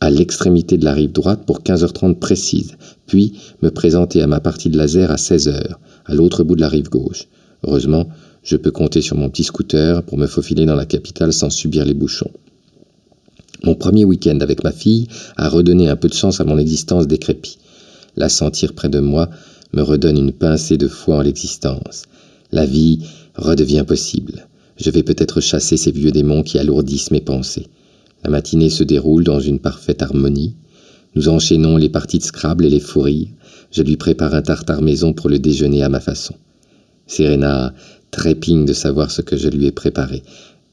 à 0.00 0.10
l'extrémité 0.10 0.76
de 0.76 0.84
la 0.84 0.92
rive 0.92 1.12
droite 1.12 1.44
pour 1.46 1.60
15h30 1.60 2.16
précise, 2.16 2.76
puis 3.06 3.32
me 3.62 3.70
présenter 3.70 4.22
à 4.22 4.26
ma 4.26 4.40
partie 4.40 4.68
de 4.68 4.76
laser 4.76 5.10
à 5.10 5.16
16h, 5.16 5.74
à 6.04 6.14
l'autre 6.14 6.44
bout 6.44 6.54
de 6.54 6.60
la 6.60 6.68
rive 6.68 6.90
gauche. 6.90 7.28
Heureusement, 7.64 8.08
je 8.46 8.56
peux 8.56 8.70
compter 8.70 9.02
sur 9.02 9.16
mon 9.16 9.28
petit 9.28 9.42
scooter 9.42 10.04
pour 10.04 10.18
me 10.18 10.28
faufiler 10.28 10.66
dans 10.66 10.76
la 10.76 10.86
capitale 10.86 11.32
sans 11.32 11.50
subir 11.50 11.84
les 11.84 11.94
bouchons. 11.94 12.30
Mon 13.64 13.74
premier 13.74 14.04
week-end 14.04 14.38
avec 14.40 14.62
ma 14.62 14.70
fille 14.70 15.08
a 15.36 15.48
redonné 15.48 15.88
un 15.88 15.96
peu 15.96 16.06
de 16.06 16.14
sens 16.14 16.40
à 16.40 16.44
mon 16.44 16.56
existence 16.56 17.08
décrépite. 17.08 17.58
La 18.14 18.28
sentir 18.28 18.72
près 18.72 18.88
de 18.88 19.00
moi 19.00 19.28
me 19.72 19.82
redonne 19.82 20.16
une 20.16 20.32
pincée 20.32 20.76
de 20.76 20.86
foi 20.86 21.16
en 21.16 21.22
l'existence. 21.22 22.04
La 22.52 22.64
vie 22.64 23.00
redevient 23.34 23.84
possible. 23.84 24.46
Je 24.76 24.90
vais 24.90 25.02
peut-être 25.02 25.40
chasser 25.40 25.76
ces 25.76 25.90
vieux 25.90 26.12
démons 26.12 26.44
qui 26.44 26.60
alourdissent 26.60 27.10
mes 27.10 27.20
pensées. 27.20 27.66
La 28.22 28.30
matinée 28.30 28.70
se 28.70 28.84
déroule 28.84 29.24
dans 29.24 29.40
une 29.40 29.58
parfaite 29.58 30.02
harmonie. 30.02 30.54
Nous 31.16 31.28
enchaînons 31.28 31.78
les 31.78 31.88
parties 31.88 32.18
de 32.18 32.22
Scrabble 32.22 32.64
et 32.66 32.70
les 32.70 32.78
fous 32.78 33.08
Je 33.72 33.82
lui 33.82 33.96
prépare 33.96 34.34
un 34.34 34.42
tartare 34.42 34.82
maison 34.82 35.12
pour 35.14 35.28
le 35.30 35.40
déjeuner 35.40 35.82
à 35.82 35.88
ma 35.88 35.98
façon. 35.98 36.36
Serena 37.06 37.72
trépigne 38.16 38.64
de 38.64 38.72
savoir 38.72 39.10
ce 39.10 39.20
que 39.20 39.36
je 39.36 39.48
lui 39.48 39.66
ai 39.66 39.72
préparé. 39.72 40.22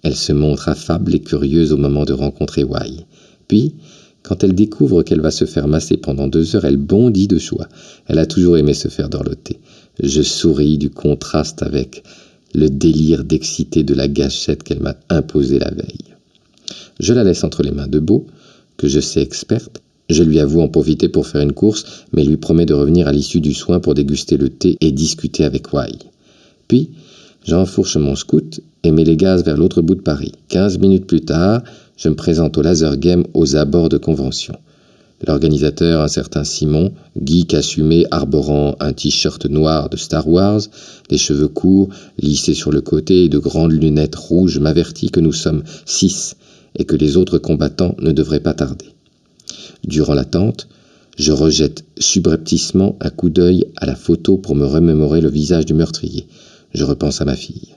Elle 0.01 0.15
se 0.15 0.31
montre 0.31 0.69
affable 0.69 1.13
et 1.13 1.19
curieuse 1.19 1.73
au 1.73 1.77
moment 1.77 2.05
de 2.05 2.13
rencontrer 2.13 2.63
Wai. 2.63 3.05
Puis, 3.49 3.75
quand 4.23 4.45
elle 4.45 4.55
découvre 4.55 5.03
qu'elle 5.03 5.19
va 5.19 5.29
se 5.29 5.43
faire 5.43 5.67
masser 5.67 5.97
pendant 5.97 6.29
deux 6.29 6.55
heures, 6.55 6.63
elle 6.63 6.77
bondit 6.77 7.27
de 7.27 7.37
joie. 7.37 7.67
Elle 8.07 8.19
a 8.19 8.25
toujours 8.25 8.57
aimé 8.57 8.73
se 8.73 8.87
faire 8.87 9.09
dorloter. 9.09 9.59
Je 10.01 10.21
souris 10.21 10.77
du 10.77 10.89
contraste 10.89 11.61
avec 11.63 12.03
le 12.55 12.69
délire 12.69 13.25
d'excité 13.25 13.83
de 13.83 13.93
la 13.93 14.07
gâchette 14.07 14.63
qu'elle 14.63 14.79
m'a 14.79 14.95
imposée 15.09 15.59
la 15.59 15.71
veille. 15.71 16.15
Je 17.01 17.13
la 17.13 17.25
laisse 17.25 17.43
entre 17.43 17.61
les 17.61 17.71
mains 17.71 17.87
de 17.87 17.99
Beau, 17.99 18.25
que 18.77 18.87
je 18.87 19.01
sais 19.01 19.21
experte. 19.21 19.81
Je 20.09 20.23
lui 20.23 20.39
avoue 20.39 20.61
en 20.61 20.69
profiter 20.69 21.09
pour 21.09 21.27
faire 21.27 21.41
une 21.41 21.51
course, 21.51 22.05
mais 22.13 22.23
lui 22.23 22.37
promets 22.37 22.65
de 22.65 22.73
revenir 22.73 23.09
à 23.09 23.11
l'issue 23.11 23.41
du 23.41 23.53
soin 23.53 23.81
pour 23.81 23.95
déguster 23.95 24.37
le 24.37 24.47
thé 24.47 24.77
et 24.79 24.93
discuter 24.93 25.43
avec 25.43 25.73
Wai. 25.73 25.91
Puis, 26.69 26.91
j'enfourche 27.45 27.97
mon 27.97 28.15
scout 28.15 28.61
et 28.83 28.91
mets 28.91 29.03
les 29.03 29.17
gaz 29.17 29.43
vers 29.43 29.57
l'autre 29.57 29.81
bout 29.81 29.95
de 29.95 30.01
Paris. 30.01 30.33
Quinze 30.47 30.77
minutes 30.77 31.07
plus 31.07 31.21
tard, 31.21 31.61
je 31.97 32.09
me 32.09 32.15
présente 32.15 32.57
au 32.57 32.61
laser 32.61 32.97
game 32.97 33.25
aux 33.33 33.55
abords 33.55 33.89
de 33.89 33.97
convention. 33.97 34.55
L'organisateur, 35.25 36.01
un 36.01 36.09
certain 36.09 36.43
Simon, 36.43 36.91
geek 37.21 37.53
assumé 37.53 38.05
arborant 38.11 38.75
un 38.81 38.91
t-shirt 38.91 39.45
noir 39.45 39.89
de 39.89 39.95
Star 39.95 40.27
Wars, 40.27 40.61
des 41.09 41.17
cheveux 41.17 41.47
courts, 41.47 41.89
lissés 42.19 42.53
sur 42.53 42.71
le 42.71 42.81
côté 42.81 43.25
et 43.25 43.29
de 43.29 43.37
grandes 43.37 43.71
lunettes 43.71 44.15
rouges, 44.15 44.59
m'avertit 44.59 45.11
que 45.11 45.21
nous 45.21 45.31
sommes 45.31 45.63
six 45.85 46.35
et 46.77 46.83
que 46.83 46.97
les 46.97 47.15
autres 47.15 47.37
combattants 47.37 47.95
ne 47.99 48.11
devraient 48.11 48.41
pas 48.41 48.53
tarder. 48.53 48.87
Durant 49.85 50.13
l'attente, 50.13 50.67
je 51.17 51.31
rejette 51.31 51.85
subrepticement 51.97 52.97
un 52.99 53.09
coup 53.09 53.29
d'œil 53.29 53.67
à 53.77 53.85
la 53.85 53.95
photo 53.95 54.37
pour 54.37 54.55
me 54.55 54.65
remémorer 54.65 55.21
le 55.21 55.29
visage 55.29 55.65
du 55.65 55.73
meurtrier. 55.73 56.25
Je 56.73 56.83
repense 56.83 57.21
à 57.21 57.25
ma 57.25 57.35
fille. 57.35 57.75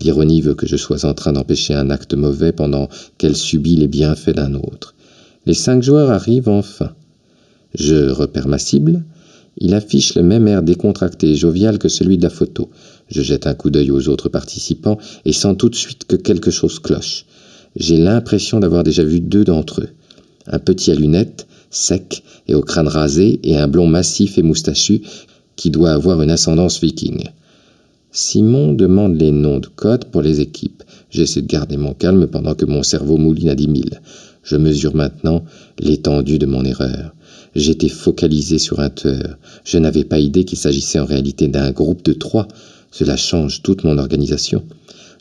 L'ironie 0.00 0.40
veut 0.40 0.54
que 0.54 0.66
je 0.66 0.76
sois 0.76 1.04
en 1.04 1.14
train 1.14 1.32
d'empêcher 1.32 1.74
un 1.74 1.90
acte 1.90 2.14
mauvais 2.14 2.52
pendant 2.52 2.88
qu'elle 3.18 3.36
subit 3.36 3.76
les 3.76 3.88
bienfaits 3.88 4.34
d'un 4.34 4.54
autre. 4.54 4.94
Les 5.46 5.54
cinq 5.54 5.82
joueurs 5.82 6.10
arrivent 6.10 6.48
enfin. 6.48 6.92
Je 7.74 8.10
repère 8.10 8.48
ma 8.48 8.58
cible. 8.58 9.04
Il 9.58 9.74
affiche 9.74 10.14
le 10.14 10.22
même 10.22 10.48
air 10.48 10.62
décontracté 10.62 11.30
et 11.30 11.34
jovial 11.34 11.78
que 11.78 11.88
celui 11.88 12.18
de 12.18 12.22
la 12.22 12.30
photo. 12.30 12.70
Je 13.08 13.22
jette 13.22 13.46
un 13.46 13.54
coup 13.54 13.70
d'œil 13.70 13.90
aux 13.90 14.08
autres 14.08 14.28
participants 14.28 14.98
et 15.24 15.32
sens 15.32 15.56
tout 15.56 15.68
de 15.68 15.74
suite 15.74 16.04
que 16.04 16.16
quelque 16.16 16.50
chose 16.50 16.78
cloche. 16.78 17.24
J'ai 17.74 17.96
l'impression 17.96 18.60
d'avoir 18.60 18.84
déjà 18.84 19.02
vu 19.02 19.20
deux 19.20 19.44
d'entre 19.44 19.82
eux. 19.82 19.90
Un 20.46 20.58
petit 20.58 20.90
à 20.90 20.94
lunettes, 20.94 21.46
sec 21.70 22.22
et 22.48 22.54
au 22.54 22.62
crâne 22.62 22.88
rasé, 22.88 23.40
et 23.42 23.56
un 23.56 23.68
blond 23.68 23.86
massif 23.86 24.38
et 24.38 24.42
moustachu 24.42 25.02
qui 25.56 25.70
doit 25.70 25.92
avoir 25.92 26.22
une 26.22 26.30
ascendance 26.30 26.80
viking. 26.80 27.24
Simon 28.12 28.72
demande 28.72 29.20
les 29.20 29.30
noms 29.30 29.58
de 29.58 29.66
code 29.66 30.06
pour 30.06 30.22
les 30.22 30.40
équipes. 30.40 30.82
J'essaie 31.10 31.42
de 31.42 31.46
garder 31.46 31.76
mon 31.76 31.92
calme 31.92 32.26
pendant 32.26 32.54
que 32.54 32.64
mon 32.64 32.82
cerveau 32.82 33.16
mouline 33.18 33.50
à 33.50 33.54
dix 33.54 33.68
mille. 33.68 34.00
Je 34.42 34.56
mesure 34.56 34.94
maintenant 34.94 35.44
l'étendue 35.78 36.38
de 36.38 36.46
mon 36.46 36.64
erreur. 36.64 37.14
J'étais 37.54 37.88
focalisé 37.88 38.58
sur 38.58 38.80
un 38.80 38.90
tueur. 38.90 39.38
Je 39.64 39.78
n'avais 39.78 40.04
pas 40.04 40.18
idée 40.18 40.44
qu'il 40.44 40.58
s'agissait 40.58 41.00
en 41.00 41.04
réalité 41.04 41.48
d'un 41.48 41.72
groupe 41.72 42.04
de 42.04 42.12
trois. 42.12 42.48
Cela 42.90 43.16
change 43.16 43.62
toute 43.62 43.84
mon 43.84 43.98
organisation. 43.98 44.62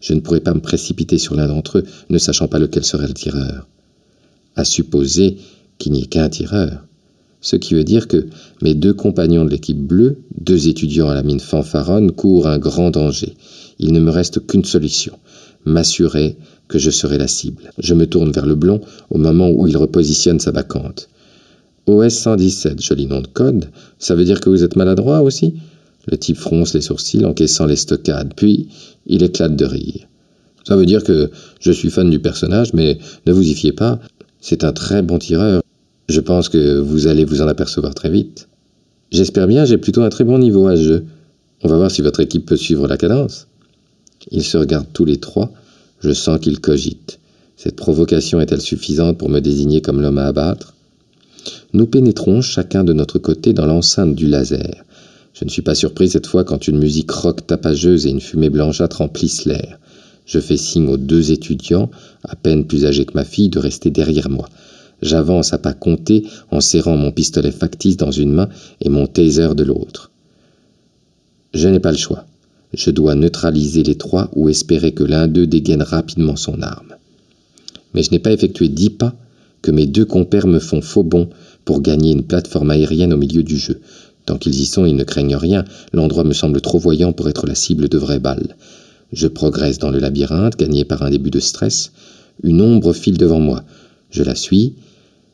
Je 0.01 0.13
ne 0.13 0.19
pourrais 0.19 0.41
pas 0.41 0.53
me 0.53 0.61
précipiter 0.61 1.17
sur 1.17 1.35
l'un 1.35 1.47
d'entre 1.47 1.79
eux, 1.79 1.83
ne 2.09 2.17
sachant 2.17 2.47
pas 2.47 2.59
lequel 2.59 2.85
serait 2.85 3.07
le 3.07 3.13
tireur. 3.13 3.67
À 4.55 4.63
supposer 4.63 5.37
qu'il 5.79 5.93
n'y 5.93 6.03
ait 6.03 6.07
qu'un 6.07 6.29
tireur 6.29 6.84
ce 7.45 7.57
qui 7.57 7.75
veut 7.75 7.83
dire 7.83 8.07
que 8.07 8.25
mes 8.63 8.73
deux 8.73 8.95
compagnons 8.95 9.45
de 9.45 9.51
l'équipe 9.51 9.77
bleue, 9.77 10.17
deux 10.35 10.67
étudiants 10.67 11.09
à 11.09 11.13
la 11.13 11.21
mine 11.21 11.39
fanfaronne, 11.39 12.11
courent 12.11 12.47
un 12.47 12.57
grand 12.57 12.89
danger. 12.89 13.35
Il 13.77 13.93
ne 13.93 13.99
me 13.99 14.09
reste 14.09 14.47
qu'une 14.47 14.65
solution 14.65 15.13
m'assurer 15.63 16.37
que 16.67 16.79
je 16.79 16.89
serai 16.89 17.19
la 17.19 17.27
cible. 17.27 17.69
Je 17.77 17.93
me 17.93 18.07
tourne 18.07 18.31
vers 18.31 18.47
le 18.47 18.55
blond 18.55 18.81
au 19.11 19.19
moment 19.19 19.51
où 19.51 19.67
il 19.67 19.77
repositionne 19.77 20.39
sa 20.39 20.49
vacante. 20.49 21.07
OS 21.85 22.15
117, 22.15 22.81
joli 22.81 23.05
nom 23.05 23.21
de 23.21 23.27
code, 23.27 23.69
ça 23.99 24.15
veut 24.15 24.25
dire 24.25 24.41
que 24.41 24.49
vous 24.49 24.63
êtes 24.63 24.75
maladroit 24.75 25.21
aussi? 25.21 25.53
Le 26.07 26.17
type 26.17 26.37
fronce 26.37 26.73
les 26.73 26.81
sourcils, 26.81 27.25
encaissant 27.25 27.67
les 27.67 27.75
stockades, 27.75 28.33
puis 28.35 28.69
il 29.05 29.21
éclate 29.21 29.55
de 29.55 29.65
rire. 29.65 30.07
Ça 30.67 30.75
veut 30.75 30.87
dire 30.87 31.03
que 31.03 31.29
je 31.59 31.71
suis 31.71 31.91
fan 31.91 32.09
du 32.09 32.17
personnage, 32.17 32.73
mais 32.73 32.97
ne 33.27 33.33
vous 33.33 33.47
y 33.47 33.53
fiez 33.53 33.71
pas, 33.71 33.99
c'est 34.41 34.63
un 34.63 34.73
très 34.73 35.03
bon 35.03 35.19
tireur 35.19 35.61
je 36.07 36.19
pense 36.19 36.49
que 36.49 36.79
vous 36.79 37.07
allez 37.07 37.25
vous 37.25 37.41
en 37.41 37.47
apercevoir 37.47 37.95
très 37.95 38.09
vite. 38.09 38.47
J'espère 39.11 39.47
bien, 39.47 39.65
j'ai 39.65 39.77
plutôt 39.77 40.01
un 40.01 40.09
très 40.09 40.23
bon 40.23 40.37
niveau 40.37 40.67
à 40.67 40.75
ce 40.75 40.83
jeu. 40.83 41.05
On 41.63 41.67
va 41.67 41.77
voir 41.77 41.91
si 41.91 42.01
votre 42.01 42.19
équipe 42.19 42.45
peut 42.45 42.57
suivre 42.57 42.87
la 42.87 42.97
cadence. 42.97 43.47
Ils 44.31 44.43
se 44.43 44.57
regardent 44.57 44.91
tous 44.93 45.05
les 45.05 45.17
trois. 45.17 45.51
Je 46.01 46.11
sens 46.11 46.39
qu'ils 46.39 46.59
cogitent. 46.59 47.19
Cette 47.55 47.75
provocation 47.75 48.39
est-elle 48.41 48.61
suffisante 48.61 49.17
pour 49.17 49.29
me 49.29 49.39
désigner 49.39 49.81
comme 49.81 50.01
l'homme 50.01 50.17
à 50.17 50.27
abattre? 50.27 50.73
Nous 51.73 51.87
pénétrons 51.87 52.41
chacun 52.41 52.83
de 52.83 52.93
notre 52.93 53.19
côté 53.19 53.53
dans 53.53 53.65
l'enceinte 53.65 54.15
du 54.15 54.27
laser. 54.27 54.83
Je 55.33 55.45
ne 55.45 55.49
suis 55.49 55.61
pas 55.61 55.75
surpris 55.75 56.09
cette 56.09 56.27
fois 56.27 56.43
quand 56.43 56.67
une 56.67 56.79
musique 56.79 57.11
rock 57.11 57.45
tapageuse 57.45 58.05
et 58.05 58.09
une 58.09 58.21
fumée 58.21 58.49
blanchâtre 58.49 58.97
remplissent 58.97 59.45
l'air. 59.45 59.79
Je 60.25 60.39
fais 60.39 60.57
signe 60.57 60.87
aux 60.87 60.97
deux 60.97 61.31
étudiants, 61.31 61.91
à 62.23 62.35
peine 62.35 62.65
plus 62.65 62.85
âgés 62.85 63.05
que 63.05 63.13
ma 63.13 63.25
fille, 63.25 63.49
de 63.49 63.59
rester 63.59 63.91
derrière 63.91 64.29
moi. 64.29 64.49
J'avance 65.01 65.53
à 65.53 65.57
pas 65.57 65.73
compter 65.73 66.25
en 66.51 66.61
serrant 66.61 66.95
mon 66.95 67.11
pistolet 67.11 67.51
factice 67.51 67.97
dans 67.97 68.11
une 68.11 68.33
main 68.33 68.49
et 68.81 68.89
mon 68.89 69.07
taser 69.07 69.55
de 69.55 69.63
l'autre. 69.63 70.11
Je 71.53 71.67
n'ai 71.67 71.79
pas 71.79 71.91
le 71.91 71.97
choix. 71.97 72.25
Je 72.73 72.91
dois 72.91 73.15
neutraliser 73.15 73.83
les 73.83 73.95
trois 73.95 74.29
ou 74.35 74.49
espérer 74.49 74.91
que 74.93 75.03
l'un 75.03 75.27
d'eux 75.27 75.47
dégaine 75.47 75.81
rapidement 75.81 76.35
son 76.35 76.61
arme. 76.61 76.95
Mais 77.93 78.03
je 78.03 78.11
n'ai 78.11 78.19
pas 78.19 78.31
effectué 78.31 78.67
dix 78.67 78.89
pas 78.89 79.15
que 79.61 79.71
mes 79.71 79.87
deux 79.87 80.05
compères 80.05 80.47
me 80.47 80.59
font 80.59 80.81
faux 80.81 81.03
bond 81.03 81.29
pour 81.63 81.81
gagner 81.81 82.11
une 82.11 82.23
plateforme 82.23 82.71
aérienne 82.71 83.13
au 83.13 83.17
milieu 83.17 83.43
du 83.43 83.57
jeu. 83.57 83.79
Tant 84.25 84.37
qu'ils 84.37 84.59
y 84.59 84.65
sont, 84.65 84.85
ils 84.85 84.95
ne 84.95 85.03
craignent 85.03 85.35
rien. 85.35 85.65
L'endroit 85.93 86.23
me 86.23 86.33
semble 86.33 86.59
trop 86.61 86.79
voyant 86.79 87.13
pour 87.13 87.29
être 87.29 87.47
la 87.47 87.55
cible 87.55 87.89
de 87.89 87.97
vraies 87.97 88.19
balles. 88.19 88.55
Je 89.13 89.27
progresse 89.27 89.79
dans 89.79 89.91
le 89.91 89.99
labyrinthe, 89.99 90.57
gagné 90.57 90.83
par 90.83 91.03
un 91.03 91.09
début 91.09 91.31
de 91.31 91.39
stress. 91.39 91.91
Une 92.43 92.61
ombre 92.61 92.91
file 92.93 93.17
devant 93.17 93.39
moi. 93.39 93.63
Je 94.11 94.23
la 94.23 94.35
suis, 94.35 94.75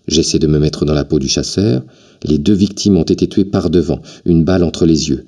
J'essaie 0.07 0.39
de 0.39 0.47
me 0.47 0.59
mettre 0.59 0.83
dans 0.83 0.93
la 0.93 1.05
peau 1.05 1.19
du 1.19 1.27
chasseur. 1.27 1.83
Les 2.23 2.37
deux 2.37 2.53
victimes 2.53 2.97
ont 2.97 3.03
été 3.03 3.27
tuées 3.27 3.45
par 3.45 3.69
devant, 3.69 4.01
une 4.25 4.43
balle 4.43 4.63
entre 4.63 4.85
les 4.85 5.09
yeux. 5.09 5.25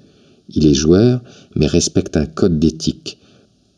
Il 0.50 0.66
est 0.66 0.74
joueur, 0.74 1.22
mais 1.56 1.68
respecte 1.68 2.18
un 2.18 2.26
code 2.26 2.60
d'éthique. 2.60 3.18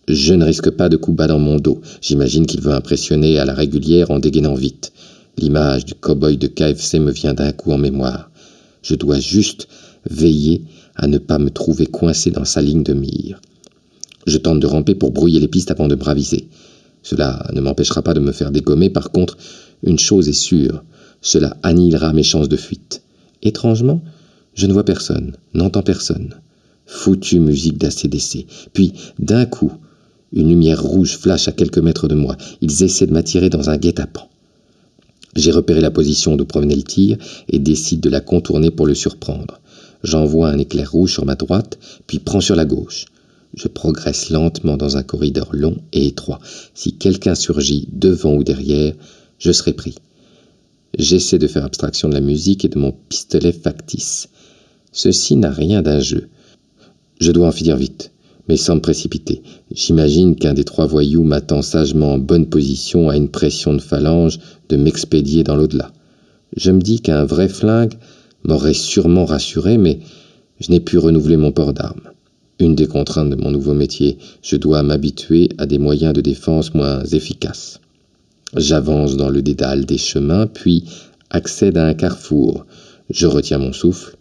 Je 0.08 0.34
ne 0.34 0.46
risque 0.46 0.70
pas 0.70 0.90
de 0.90 0.98
coups 0.98 1.18
bas 1.18 1.28
dans 1.28 1.40
mon 1.40 1.58
dos. 1.58 1.82
J'imagine 2.02 2.46
qu'il 2.46 2.62
veut 2.62 2.74
impressionner 2.74 3.38
à 3.40 3.46
la 3.46 3.54
régulière 3.54 4.10
en 4.12 4.20
dégainant 4.20 4.56
vite. 4.56 4.94
L'image 5.38 5.86
du 5.86 5.94
cow-boy 5.94 6.38
de 6.38 6.48
KFC 6.48 7.00
me 7.00 7.12
vient 7.12 7.34
d'un 7.34 7.52
coup 7.52 7.72
en 7.72 7.78
mémoire. 7.78 8.32
Je 8.82 8.96
dois 8.96 9.20
juste 9.20 9.68
veiller 10.10 10.64
à 10.96 11.08
ne 11.08 11.18
pas 11.18 11.40
me 11.40 11.50
trouver 11.50 11.88
coincé 11.88 12.32
dans 12.32 12.46
sa 12.46 12.62
ligne 12.62 12.84
de 12.84 12.94
mire. 12.94 13.42
Je 14.28 14.38
tente 14.38 14.60
de 14.60 14.68
ramper 14.68 14.96
pour 14.96 15.12
brouiller 15.12 15.40
les 15.40 15.48
pistes 15.48 15.72
avant 15.72 15.88
de 15.88 15.96
braviser. 15.96 16.48
Cela 17.06 17.48
ne 17.54 17.62
m'empêchera 17.62 18.02
pas 18.02 18.16
de 18.16 18.20
me 18.20 18.32
faire 18.32 18.50
dégommer, 18.50 18.90
par 18.90 19.12
contre, 19.12 19.38
une 19.84 20.00
chose 20.00 20.28
est 20.28 20.34
sûre, 20.34 20.84
cela 21.22 21.56
annihilera 21.62 22.14
mes 22.14 22.24
chances 22.24 22.50
de 22.50 22.58
fuite. 22.58 23.04
Étrangement, 23.44 24.02
je 24.56 24.66
ne 24.66 24.74
vois 24.74 24.86
personne, 24.86 25.38
n'entends 25.54 25.84
personne. 25.84 26.34
Foutue 26.88 27.40
musique 27.40 27.78
d'ACDC. 27.78 28.48
Puis, 28.74 28.94
d'un 29.20 29.46
coup, 29.46 29.72
une 30.34 30.50
lumière 30.50 30.82
rouge 30.82 31.20
flash 31.20 31.48
à 31.48 31.52
quelques 31.52 31.78
mètres 31.78 32.08
de 32.08 32.16
moi. 32.16 32.38
Ils 32.62 32.82
essaient 32.82 33.06
de 33.06 33.14
m'attirer 33.14 33.52
dans 33.52 33.70
un 33.70 33.78
guet-apens. 33.78 34.28
J'ai 35.36 35.52
repéré 35.52 35.82
la 35.82 35.92
position 35.92 36.36
d'où 36.36 36.46
provenait 36.46 36.76
le 36.76 36.82
tir 36.82 37.20
et 37.50 37.60
décide 37.60 38.00
de 38.00 38.10
la 38.10 38.20
contourner 38.20 38.72
pour 38.72 38.88
le 38.88 38.96
surprendre. 38.96 39.62
J'envoie 40.04 40.50
un 40.50 40.58
éclair 40.58 40.92
rouge 40.92 41.14
sur 41.14 41.26
ma 41.26 41.36
droite, 41.36 41.78
puis 42.08 42.18
prends 42.18 42.42
sur 42.42 42.56
la 42.56 42.66
gauche. 42.66 43.06
Je 43.56 43.70
progresse 43.70 44.30
lentement 44.32 44.76
dans 44.76 44.98
un 44.98 45.04
corridor 45.04 45.50
long 45.54 45.78
et 45.94 46.08
étroit. 46.08 46.40
Si 46.74 46.98
quelqu'un 46.98 47.36
surgit 47.36 47.88
devant 47.94 48.36
ou 48.36 48.44
derrière, 48.44 48.94
je 49.40 49.52
serai 49.54 49.72
pris. 49.72 49.96
J'essaie 50.98 51.38
de 51.38 51.48
faire 51.48 51.64
abstraction 51.64 52.10
de 52.10 52.14
la 52.14 52.22
musique 52.22 52.66
et 52.66 52.70
de 52.70 52.78
mon 52.78 52.92
pistolet 52.92 53.54
factice. 53.54 54.28
Ceci 54.92 55.38
n'a 55.38 55.52
rien 55.52 55.82
d'un 55.82 56.02
jeu. 56.02 56.28
Je 57.22 57.32
dois 57.32 57.48
en 57.48 57.52
finir 57.54 57.78
vite, 57.78 58.12
mais 58.50 58.58
sans 58.58 58.76
me 58.76 58.82
précipiter. 58.82 59.42
J'imagine 59.72 60.36
qu'un 60.36 60.54
des 60.54 60.66
trois 60.66 60.86
voyous 60.86 61.24
m'attend 61.24 61.62
sagement 61.62 62.14
en 62.14 62.18
bonne 62.18 62.48
position 62.48 63.10
à 63.10 63.16
une 63.16 63.30
pression 63.30 63.74
de 63.74 63.82
phalange 63.82 64.40
de 64.68 64.76
m'expédier 64.76 65.44
dans 65.46 65.56
l'au-delà. 65.56 65.94
Je 66.58 66.72
me 66.72 66.82
dis 66.82 67.00
qu'un 67.00 67.24
vrai 67.24 67.48
flingue 67.48 67.96
m'aurait 68.44 68.74
sûrement 68.74 69.26
rassuré, 69.26 69.78
mais 69.78 70.00
je 70.60 70.72
n'ai 70.72 70.82
pu 70.82 70.98
renouveler 70.98 71.38
mon 71.38 71.54
port 71.54 71.74
d'armes. 71.74 72.12
Une 72.58 72.74
des 72.74 72.88
contraintes 72.88 73.30
de 73.30 73.36
mon 73.36 73.52
nouveau 73.52 73.74
métier, 73.74 74.18
je 74.42 74.56
dois 74.56 74.82
m'habituer 74.82 75.50
à 75.58 75.66
des 75.66 75.78
moyens 75.78 76.14
de 76.14 76.22
défense 76.22 76.74
moins 76.74 77.04
efficaces. 77.04 77.82
J'avance 78.56 79.18
dans 79.18 79.30
le 79.30 79.42
dédale 79.42 79.86
des 79.86 79.98
chemins, 79.98 80.48
puis 80.48 80.86
accède 81.30 81.78
à 81.78 81.86
un 81.86 81.94
carrefour. 81.94 82.66
Je 83.10 83.28
retiens 83.28 83.58
mon 83.58 83.74
souffle. 83.74 84.16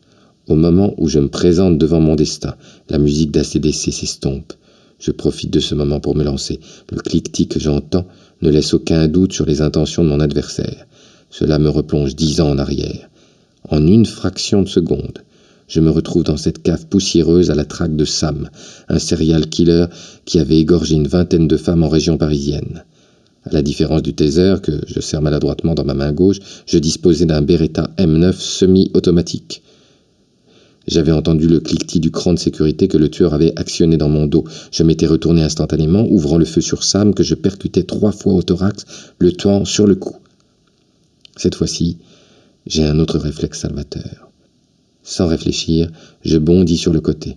Au 0.49 0.57
moment 0.57 0.95
où 0.99 1.09
je 1.09 1.21
me 1.21 1.29
présente 1.29 1.79
devant 1.79 2.01
mon 2.01 2.17
destin, 2.17 2.57
la 2.91 2.99
musique 2.99 3.31
d'ACDC 3.31 3.93
s'estompe. 3.93 4.53
Je 4.99 5.13
profite 5.13 5.53
de 5.53 5.61
ce 5.61 5.77
moment 5.77 6.01
pour 6.01 6.17
me 6.17 6.25
lancer. 6.25 6.59
Le 6.91 7.01
cliquetis 7.01 7.47
que 7.47 7.61
j'entends 7.61 8.07
ne 8.43 8.51
laisse 8.51 8.75
aucun 8.75 9.07
doute 9.07 9.33
sur 9.33 9.47
les 9.47 9.61
intentions 9.61 10.03
de 10.03 10.09
mon 10.09 10.19
adversaire. 10.19 10.87
Cela 11.31 11.61
me 11.61 11.69
replonge 11.69 12.17
dix 12.17 12.41
ans 12.41 12.51
en 12.51 12.59
arrière. 12.59 13.09
En 13.69 13.87
une 13.87 14.07
fraction 14.07 14.63
de 14.63 14.69
seconde, 14.69 15.21
je 15.69 15.81
me 15.81 15.91
retrouve 15.91 16.25
dans 16.25 16.37
cette 16.37 16.63
cave 16.63 16.87
poussiéreuse 16.87 17.51
à 17.51 17.55
la 17.55 17.65
traque 17.65 17.97
de 17.97 18.05
Sam, 18.05 18.51
un 18.89 18.99
serial 18.99 19.49
killer 19.49 19.87
qui 20.25 20.39
avait 20.39 20.59
égorgé 20.59 20.95
une 20.95 21.09
vingtaine 21.09 21.49
de 21.49 21.57
femmes 21.57 21.83
en 21.83 21.89
région 21.89 22.19
parisienne. 22.19 22.85
À 23.45 23.53
la 23.53 23.63
différence 23.63 24.03
du 24.03 24.15
taser 24.15 24.57
que 24.63 24.73
je 24.87 25.01
serre 25.01 25.21
maladroitement 25.21 25.75
dans 25.75 25.85
ma 25.85 25.95
main 25.95 26.13
gauche, 26.13 26.39
je 26.67 26.79
disposais 26.79 27.27
d'un 27.27 27.43
Beretta 27.43 27.91
M9 27.99 28.33
semi-automatique. 28.33 29.63
J'avais 30.87 31.13
entendu 31.13 31.47
le 31.49 31.61
cliquetis 31.61 32.01
du 32.01 32.11
cran 32.11 32.35
de 32.35 32.39
sécurité 32.39 32.89
que 32.89 32.99
le 32.99 33.09
tueur 33.09 33.33
avait 33.33 33.59
actionné 33.59 33.97
dans 33.97 34.09
mon 34.09 34.27
dos. 34.27 34.45
Je 34.71 34.83
m'étais 34.83 35.07
retourné 35.07 35.43
instantanément, 35.43 36.07
ouvrant 36.11 36.37
le 36.37 36.45
feu 36.45 36.61
sur 36.61 36.85
Sam 36.85 37.15
que 37.15 37.23
je 37.23 37.35
percutais 37.35 37.85
trois 37.85 38.13
fois 38.13 38.35
au 38.35 38.43
thorax, 38.43 38.85
le 39.19 39.33
tuant 39.33 39.65
sur 39.65 39.87
le 39.87 39.95
cou. 39.95 40.17
Cette 41.37 41.55
fois-ci, 41.55 41.99
j'ai 42.67 42.85
un 42.85 42.99
autre 42.99 43.19
réflexe 43.19 43.61
salvateur. 43.61 44.24
Sans 45.07 45.27
réfléchir, 45.27 45.91
je 46.25 46.39
bondis 46.39 46.79
sur 46.79 46.95
le 46.95 47.03
côté. 47.03 47.37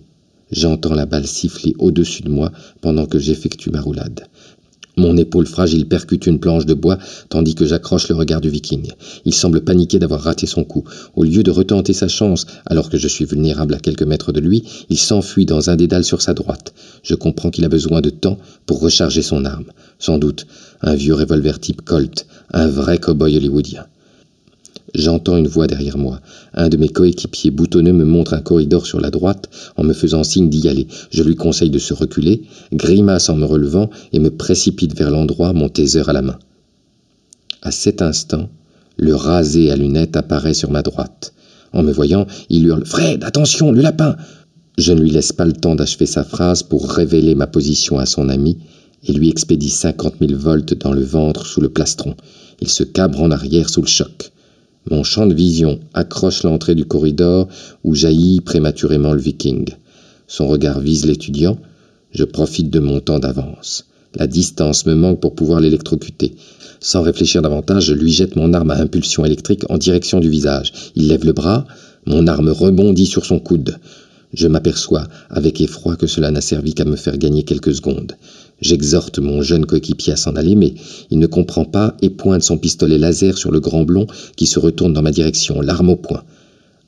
J'entends 0.50 0.94
la 0.94 1.04
balle 1.04 1.26
siffler 1.26 1.74
au-dessus 1.78 2.22
de 2.22 2.30
moi 2.30 2.50
pendant 2.80 3.04
que 3.04 3.18
j'effectue 3.18 3.70
ma 3.70 3.82
roulade. 3.82 4.22
Mon 4.96 5.18
épaule 5.18 5.46
fragile 5.46 5.86
percute 5.86 6.26
une 6.26 6.40
planche 6.40 6.64
de 6.64 6.72
bois 6.72 6.98
tandis 7.28 7.54
que 7.54 7.66
j'accroche 7.66 8.08
le 8.08 8.14
regard 8.14 8.40
du 8.40 8.48
viking. 8.48 8.90
Il 9.26 9.34
semble 9.34 9.60
paniqué 9.60 9.98
d'avoir 9.98 10.22
raté 10.22 10.46
son 10.46 10.64
coup. 10.64 10.82
Au 11.14 11.24
lieu 11.24 11.42
de 11.42 11.50
retenter 11.50 11.92
sa 11.92 12.08
chance, 12.08 12.46
alors 12.64 12.88
que 12.88 12.96
je 12.96 13.06
suis 13.06 13.26
vulnérable 13.26 13.74
à 13.74 13.80
quelques 13.80 14.02
mètres 14.02 14.32
de 14.32 14.40
lui, 14.40 14.64
il 14.88 14.98
s'enfuit 14.98 15.44
dans 15.44 15.68
un 15.68 15.76
dédale 15.76 16.04
sur 16.04 16.22
sa 16.22 16.32
droite. 16.32 16.72
Je 17.02 17.14
comprends 17.14 17.50
qu'il 17.50 17.66
a 17.66 17.68
besoin 17.68 18.00
de 18.00 18.10
temps 18.10 18.38
pour 18.64 18.80
recharger 18.80 19.20
son 19.20 19.44
arme. 19.44 19.66
Sans 19.98 20.16
doute 20.16 20.46
un 20.80 20.94
vieux 20.94 21.14
revolver 21.14 21.60
type 21.60 21.82
Colt, 21.82 22.26
un 22.50 22.66
vrai 22.66 22.96
cow-boy 22.96 23.36
hollywoodien. 23.36 23.84
J'entends 24.94 25.36
une 25.36 25.48
voix 25.48 25.66
derrière 25.66 25.98
moi. 25.98 26.20
Un 26.54 26.68
de 26.68 26.78
mes 26.78 26.88
coéquipiers 26.88 27.50
boutonneux 27.50 27.92
me 27.92 28.04
montre 28.04 28.32
un 28.32 28.40
corridor 28.40 28.86
sur 28.86 29.00
la 29.00 29.10
droite 29.10 29.50
en 29.76 29.84
me 29.84 29.92
faisant 29.92 30.24
signe 30.24 30.48
d'y 30.48 30.68
aller. 30.68 30.86
Je 31.10 31.22
lui 31.22 31.36
conseille 31.36 31.70
de 31.70 31.78
se 31.78 31.92
reculer, 31.92 32.42
grimace 32.72 33.28
en 33.28 33.36
me 33.36 33.44
relevant 33.44 33.90
et 34.12 34.18
me 34.18 34.30
précipite 34.30 34.96
vers 34.96 35.10
l'endroit, 35.10 35.52
mon 35.52 35.68
taser 35.68 36.08
à 36.08 36.12
la 36.12 36.22
main. 36.22 36.38
À 37.60 37.70
cet 37.70 38.00
instant, 38.00 38.48
le 38.96 39.14
rasé 39.14 39.70
à 39.70 39.76
lunettes 39.76 40.16
apparaît 40.16 40.54
sur 40.54 40.70
ma 40.70 40.82
droite. 40.82 41.34
En 41.72 41.82
me 41.82 41.92
voyant, 41.92 42.26
il 42.48 42.66
hurle 42.66 42.86
Fred, 42.86 43.24
attention, 43.24 43.72
le 43.72 43.82
lapin 43.82 44.16
Je 44.78 44.92
ne 44.92 45.02
lui 45.02 45.10
laisse 45.10 45.32
pas 45.32 45.44
le 45.44 45.52
temps 45.52 45.74
d'achever 45.74 46.06
sa 46.06 46.24
phrase 46.24 46.62
pour 46.62 46.90
révéler 46.90 47.34
ma 47.34 47.46
position 47.46 47.98
à 47.98 48.06
son 48.06 48.28
ami 48.28 48.56
et 49.04 49.12
lui 49.12 49.28
expédie 49.28 49.70
cinquante 49.70 50.20
mille 50.20 50.34
volts 50.34 50.74
dans 50.74 50.92
le 50.92 51.04
ventre 51.04 51.46
sous 51.46 51.60
le 51.60 51.68
plastron. 51.68 52.16
Il 52.60 52.68
se 52.68 52.84
cabre 52.84 53.22
en 53.22 53.30
arrière 53.30 53.68
sous 53.68 53.82
le 53.82 53.86
choc. 53.86 54.32
Mon 54.90 55.02
champ 55.02 55.26
de 55.26 55.34
vision 55.34 55.80
accroche 55.92 56.44
l'entrée 56.44 56.74
du 56.74 56.86
corridor 56.86 57.48
où 57.84 57.94
jaillit 57.94 58.40
prématurément 58.40 59.12
le 59.12 59.20
viking. 59.20 59.66
Son 60.26 60.46
regard 60.48 60.80
vise 60.80 61.04
l'étudiant. 61.04 61.58
Je 62.12 62.24
profite 62.24 62.70
de 62.70 62.78
mon 62.78 63.00
temps 63.00 63.18
d'avance. 63.18 63.84
La 64.14 64.26
distance 64.26 64.86
me 64.86 64.94
manque 64.94 65.20
pour 65.20 65.34
pouvoir 65.34 65.60
l'électrocuter. 65.60 66.36
Sans 66.80 67.02
réfléchir 67.02 67.42
davantage, 67.42 67.84
je 67.84 67.92
lui 67.92 68.10
jette 68.10 68.36
mon 68.36 68.54
arme 68.54 68.70
à 68.70 68.80
impulsion 68.80 69.26
électrique 69.26 69.64
en 69.68 69.76
direction 69.76 70.20
du 70.20 70.30
visage. 70.30 70.72
Il 70.94 71.08
lève 71.08 71.26
le 71.26 71.34
bras, 71.34 71.66
mon 72.06 72.26
arme 72.26 72.48
rebondit 72.48 73.06
sur 73.06 73.26
son 73.26 73.40
coude. 73.40 73.76
Je 74.32 74.48
m'aperçois 74.48 75.06
avec 75.28 75.60
effroi 75.60 75.96
que 75.96 76.06
cela 76.06 76.30
n'a 76.30 76.40
servi 76.40 76.72
qu'à 76.72 76.86
me 76.86 76.96
faire 76.96 77.18
gagner 77.18 77.42
quelques 77.42 77.74
secondes. 77.74 78.12
J'exhorte 78.60 79.18
mon 79.18 79.42
jeune 79.42 79.66
coéquipier 79.66 80.14
à 80.14 80.16
s'en 80.16 80.34
aller, 80.34 80.54
mais 80.54 80.74
il 81.10 81.18
ne 81.18 81.26
comprend 81.26 81.64
pas 81.64 81.96
et 82.02 82.10
pointe 82.10 82.42
son 82.42 82.58
pistolet 82.58 82.98
laser 82.98 83.38
sur 83.38 83.52
le 83.52 83.60
grand 83.60 83.84
blond 83.84 84.06
qui 84.36 84.46
se 84.46 84.58
retourne 84.58 84.92
dans 84.92 85.02
ma 85.02 85.12
direction, 85.12 85.60
l'arme 85.60 85.90
au 85.90 85.96
poing. 85.96 86.24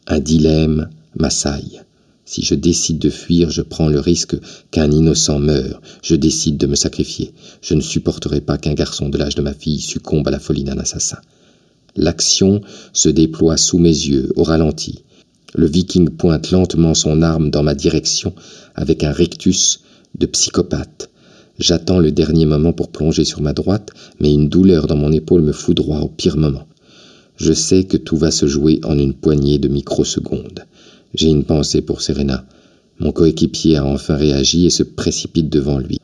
Un 0.06 0.18
dilemme 0.18 0.88
m'assaille. 1.16 1.82
Si 2.24 2.42
je 2.42 2.54
décide 2.54 2.98
de 2.98 3.10
fuir, 3.10 3.50
je 3.50 3.62
prends 3.62 3.88
le 3.88 3.98
risque 3.98 4.36
qu'un 4.70 4.90
innocent 4.90 5.40
meure. 5.40 5.80
Je 6.02 6.14
décide 6.14 6.56
de 6.58 6.66
me 6.66 6.76
sacrifier. 6.76 7.32
Je 7.60 7.74
ne 7.74 7.80
supporterai 7.80 8.40
pas 8.40 8.56
qu'un 8.58 8.74
garçon 8.74 9.08
de 9.08 9.18
l'âge 9.18 9.34
de 9.34 9.42
ma 9.42 9.54
fille 9.54 9.80
succombe 9.80 10.28
à 10.28 10.30
la 10.30 10.38
folie 10.38 10.64
d'un 10.64 10.78
assassin. 10.78 11.18
L'action 11.96 12.60
se 12.92 13.08
déploie 13.08 13.56
sous 13.56 13.78
mes 13.78 13.88
yeux, 13.88 14.32
au 14.36 14.44
ralenti. 14.44 15.02
Le 15.54 15.66
viking 15.66 16.08
pointe 16.08 16.52
lentement 16.52 16.94
son 16.94 17.22
arme 17.22 17.50
dans 17.50 17.64
ma 17.64 17.74
direction 17.74 18.32
avec 18.76 19.02
un 19.02 19.12
rictus 19.12 19.80
de 20.16 20.26
psychopathe. 20.26 21.10
J'attends 21.60 21.98
le 21.98 22.10
dernier 22.10 22.46
moment 22.46 22.72
pour 22.72 22.88
plonger 22.88 23.26
sur 23.26 23.42
ma 23.42 23.52
droite, 23.52 23.90
mais 24.18 24.32
une 24.32 24.48
douleur 24.48 24.86
dans 24.86 24.96
mon 24.96 25.12
épaule 25.12 25.42
me 25.42 25.52
foudroie 25.52 26.00
au 26.00 26.08
pire 26.08 26.38
moment. 26.38 26.66
Je 27.36 27.52
sais 27.52 27.84
que 27.84 27.98
tout 27.98 28.16
va 28.16 28.30
se 28.30 28.46
jouer 28.46 28.80
en 28.82 28.98
une 28.98 29.12
poignée 29.12 29.58
de 29.58 29.68
microsecondes. 29.68 30.64
J'ai 31.12 31.28
une 31.28 31.44
pensée 31.44 31.82
pour 31.82 32.00
Serena. 32.00 32.46
Mon 32.98 33.12
coéquipier 33.12 33.76
a 33.76 33.84
enfin 33.84 34.16
réagi 34.16 34.64
et 34.64 34.70
se 34.70 34.82
précipite 34.82 35.50
devant 35.50 35.78
lui. 35.78 35.98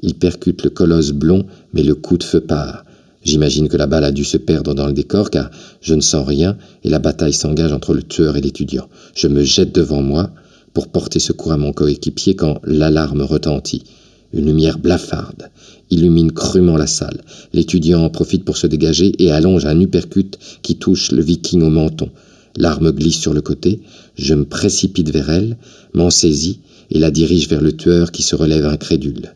Il 0.00 0.14
percute 0.14 0.62
le 0.62 0.70
colosse 0.70 1.10
blond, 1.10 1.44
mais 1.74 1.82
le 1.82 1.96
coup 1.96 2.16
de 2.16 2.22
feu 2.22 2.40
part. 2.40 2.84
J'imagine 3.24 3.68
que 3.68 3.76
la 3.76 3.88
balle 3.88 4.04
a 4.04 4.12
dû 4.12 4.22
se 4.22 4.36
perdre 4.36 4.74
dans 4.74 4.86
le 4.86 4.92
décor 4.92 5.30
car 5.30 5.50
je 5.80 5.94
ne 5.94 6.00
sens 6.00 6.24
rien 6.24 6.56
et 6.84 6.88
la 6.88 7.00
bataille 7.00 7.32
s'engage 7.32 7.72
entre 7.72 7.94
le 7.94 8.04
tueur 8.04 8.36
et 8.36 8.40
l'étudiant. 8.40 8.88
Je 9.16 9.26
me 9.26 9.42
jette 9.42 9.74
devant 9.74 10.02
moi 10.02 10.30
pour 10.72 10.86
porter 10.86 11.18
secours 11.18 11.50
à 11.50 11.56
mon 11.56 11.72
coéquipier 11.72 12.36
quand 12.36 12.60
l'alarme 12.62 13.22
retentit. 13.22 13.82
Une 14.32 14.46
lumière 14.46 14.78
blafarde 14.78 15.50
illumine 15.90 16.30
crûment 16.32 16.76
la 16.76 16.86
salle. 16.86 17.22
L'étudiant 17.52 18.04
en 18.04 18.10
profite 18.10 18.44
pour 18.44 18.56
se 18.56 18.66
dégager 18.66 19.12
et 19.18 19.32
allonge 19.32 19.66
un 19.66 19.80
uppercut 19.80 20.38
qui 20.62 20.76
touche 20.76 21.10
le 21.10 21.22
viking 21.22 21.62
au 21.62 21.70
menton. 21.70 22.10
L'arme 22.56 22.92
glisse 22.92 23.18
sur 23.18 23.34
le 23.34 23.40
côté, 23.40 23.80
je 24.16 24.34
me 24.34 24.44
précipite 24.44 25.10
vers 25.10 25.30
elle, 25.30 25.56
m'en 25.94 26.10
saisis 26.10 26.60
et 26.90 26.98
la 26.98 27.10
dirige 27.10 27.48
vers 27.48 27.60
le 27.60 27.76
tueur 27.76 28.12
qui 28.12 28.22
se 28.22 28.36
relève 28.36 28.66
incrédule. 28.66 29.34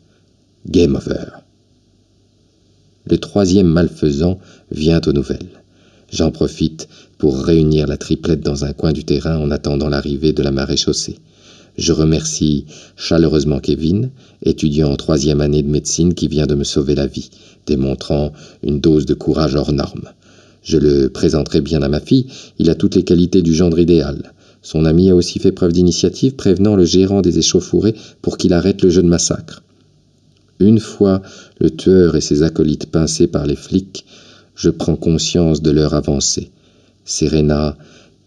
Game 0.69 0.97
over. 0.97 1.27
Le 3.07 3.19
troisième 3.19 3.69
malfaisant 3.69 4.39
vient 4.71 5.01
aux 5.07 5.13
nouvelles. 5.13 5.61
J'en 6.13 6.31
profite 6.31 6.89
pour 7.19 7.39
réunir 7.39 7.87
la 7.87 7.97
triplette 7.97 8.41
dans 8.41 8.65
un 8.65 8.73
coin 8.73 8.93
du 8.93 9.05
terrain 9.05 9.39
en 9.39 9.51
attendant 9.51 9.89
l'arrivée 9.89 10.33
de 10.33 10.43
la 10.43 10.53
marée 10.53 10.77
chaussée. 10.77 11.19
Je 11.77 11.93
remercie 11.93 12.67
chaleureusement 12.97 13.59
Kevin, 13.59 14.11
étudiant 14.43 14.93
en 14.93 14.97
troisième 14.97 15.41
année 15.41 15.63
de 15.63 15.71
médecine 15.71 16.15
qui 16.15 16.29
vient 16.29 16.47
de 16.47 16.55
me 16.55 16.63
sauver 16.63 16.95
la 16.95 17.09
vie, 17.09 17.31
démontrant 17.67 18.33
une 18.63 18.81
dose 18.81 19.07
de 19.07 19.15
courage 19.15 19.57
hors 19.57 19.73
norme. 19.73 20.11
Je 20.63 20.79
le 20.79 21.09
présenterai 21.09 21.61
bien 21.61 21.83
à 21.83 21.89
ma 21.89 21.99
fille, 21.99 22.27
il 22.61 22.71
a 22.71 22.77
toutes 22.77 22.95
les 22.95 23.03
qualités 23.03 23.43
du 23.43 23.55
gendre 23.55 23.81
idéal. 23.81 24.33
Son 24.63 24.85
ami 24.85 25.11
a 25.11 25.17
aussi 25.17 25.41
fait 25.41 25.53
preuve 25.53 25.73
d'initiative, 25.73 26.37
prévenant 26.37 26.77
le 26.77 26.85
gérant 26.85 27.23
des 27.23 27.39
échauffourées 27.39 27.97
pour 28.23 28.39
qu'il 28.39 28.53
arrête 28.53 28.81
le 28.83 28.91
jeu 28.91 29.03
de 29.03 29.09
massacre. 29.09 29.63
Une 30.61 30.79
fois 30.79 31.23
le 31.59 31.71
tueur 31.71 32.15
et 32.15 32.21
ses 32.21 32.45
acolytes 32.45 32.87
pincés 32.87 33.27
par 33.27 33.47
les 33.47 33.57
flics, 33.57 34.07
je 34.55 34.71
prends 34.71 34.97
conscience 34.97 35.61
de 35.61 35.73
leur 35.73 35.93
avancée. 35.93 36.51
Serena 37.05 37.77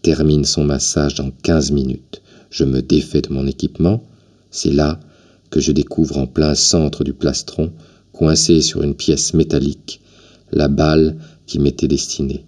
termine 0.02 0.44
son 0.44 0.64
massage 0.64 1.14
dans 1.14 1.30
quinze 1.42 1.72
minutes 1.72 2.20
je 2.50 2.64
me 2.64 2.82
défais 2.82 3.22
de 3.22 3.32
mon 3.32 3.46
équipement, 3.46 4.02
c'est 4.50 4.72
là 4.72 5.00
que 5.50 5.60
je 5.60 5.72
découvre 5.72 6.18
en 6.18 6.26
plein 6.26 6.54
centre 6.54 7.04
du 7.04 7.12
plastron, 7.12 7.72
coincé 8.12 8.60
sur 8.60 8.82
une 8.82 8.94
pièce 8.94 9.34
métallique, 9.34 10.00
la 10.52 10.68
balle 10.68 11.16
qui 11.46 11.58
m'était 11.58 11.88
destinée. 11.88 12.44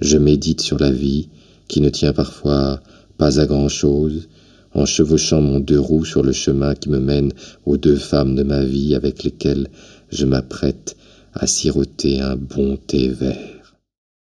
Je 0.00 0.18
médite 0.18 0.60
sur 0.60 0.78
la 0.78 0.90
vie, 0.90 1.28
qui 1.68 1.80
ne 1.80 1.88
tient 1.88 2.12
parfois 2.12 2.80
pas 3.18 3.40
à 3.40 3.46
grand-chose, 3.46 4.28
en 4.74 4.84
chevauchant 4.84 5.40
mon 5.40 5.58
deux 5.58 5.80
roues 5.80 6.04
sur 6.04 6.22
le 6.22 6.32
chemin 6.32 6.74
qui 6.74 6.90
me 6.90 6.98
mène 6.98 7.32
aux 7.64 7.78
deux 7.78 7.96
femmes 7.96 8.34
de 8.34 8.42
ma 8.42 8.64
vie 8.64 8.94
avec 8.94 9.24
lesquelles 9.24 9.68
je 10.10 10.26
m'apprête 10.26 10.96
à 11.32 11.46
siroter 11.46 12.20
un 12.20 12.36
bon 12.36 12.76
thé 12.76 13.08
vert. 13.08 13.55